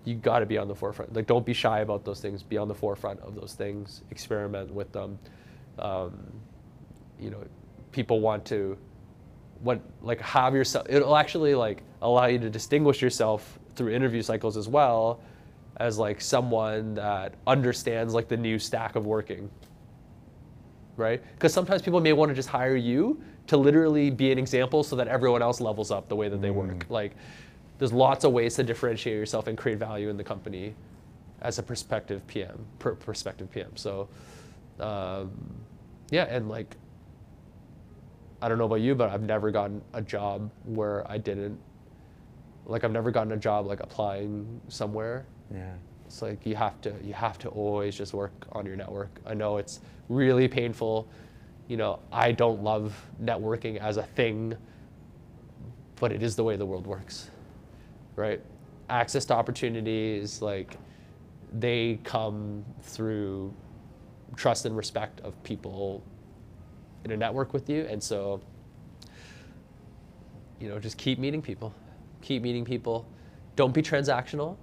[0.03, 1.11] you got to be on the forefront.
[1.13, 2.43] Like, don't be shy about those things.
[2.43, 4.03] Be on the forefront of those things.
[4.11, 5.17] Experiment with them.
[5.79, 6.13] Um,
[7.19, 7.43] you know,
[7.91, 8.77] people want to,
[9.61, 10.85] what like have yourself.
[10.87, 15.19] It'll actually like allow you to distinguish yourself through interview cycles as well,
[15.77, 19.49] as like someone that understands like the new stack of working.
[20.97, 21.21] Right?
[21.33, 24.95] Because sometimes people may want to just hire you to literally be an example so
[24.95, 26.85] that everyone else levels up the way that they work.
[26.89, 27.15] Like,
[27.77, 30.73] there's lots of ways to differentiate yourself and create value in the company
[31.41, 33.75] as a prospective PM, per prospective PM.
[33.75, 34.07] So,
[34.79, 35.31] um,
[36.09, 36.75] yeah, and like,
[38.41, 41.59] I don't know about you, but I've never gotten a job where I didn't,
[42.65, 45.25] like, I've never gotten a job like applying somewhere.
[45.53, 45.73] Yeah.
[46.05, 49.19] It's like you have to you have to always just work on your network.
[49.25, 51.07] I know it's really painful.
[51.67, 54.55] You know, I don't love networking as a thing,
[55.95, 57.31] but it is the way the world works.
[58.15, 58.41] Right?
[58.89, 60.77] Access to opportunities like
[61.53, 63.53] they come through
[64.35, 66.03] trust and respect of people
[67.05, 68.41] in a network with you and so
[70.59, 71.73] you know just keep meeting people
[72.21, 73.07] keep meeting people
[73.55, 74.57] don't be transactional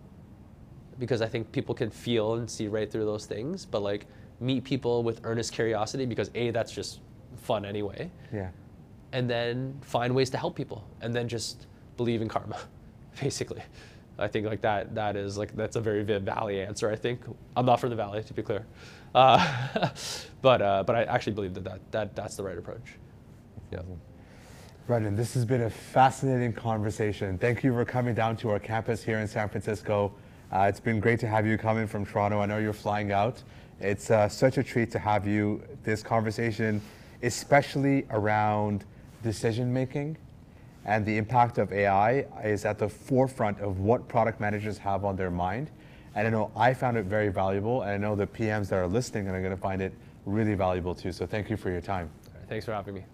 [0.98, 3.64] because I think people can feel and see right through those things.
[3.66, 4.06] But like
[4.40, 7.00] meet people with earnest curiosity because a that's just
[7.36, 8.50] fun anyway, Yeah.
[9.12, 11.66] and then find ways to help people, and then just
[11.96, 12.58] believe in karma,
[13.20, 13.62] basically.
[14.18, 16.90] I think like that that is like that's a very Viv Valley answer.
[16.90, 17.20] I think
[17.56, 18.66] I'm not from the Valley to be clear,
[19.14, 19.88] uh,
[20.42, 22.98] but uh, but I actually believe that, that that that's the right approach.
[23.72, 23.80] Yeah.
[24.86, 27.38] Brandon, this has been a fascinating conversation.
[27.38, 30.12] Thank you for coming down to our campus here in San Francisco.
[30.52, 32.40] Uh, it's been great to have you come in from Toronto.
[32.40, 33.42] I know you're flying out.
[33.80, 35.62] It's uh, such a treat to have you.
[35.82, 36.82] This conversation,
[37.22, 38.84] especially around
[39.22, 40.18] decision making
[40.84, 45.16] and the impact of AI, is at the forefront of what product managers have on
[45.16, 45.70] their mind.
[46.14, 48.86] And I know I found it very valuable, and I know the PMs that are
[48.86, 49.94] listening are going to find it
[50.26, 51.12] really valuable too.
[51.12, 52.10] So thank you for your time.
[52.48, 53.04] Thanks for having me.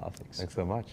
[0.00, 0.26] Awesome.
[0.32, 0.86] Thanks so much.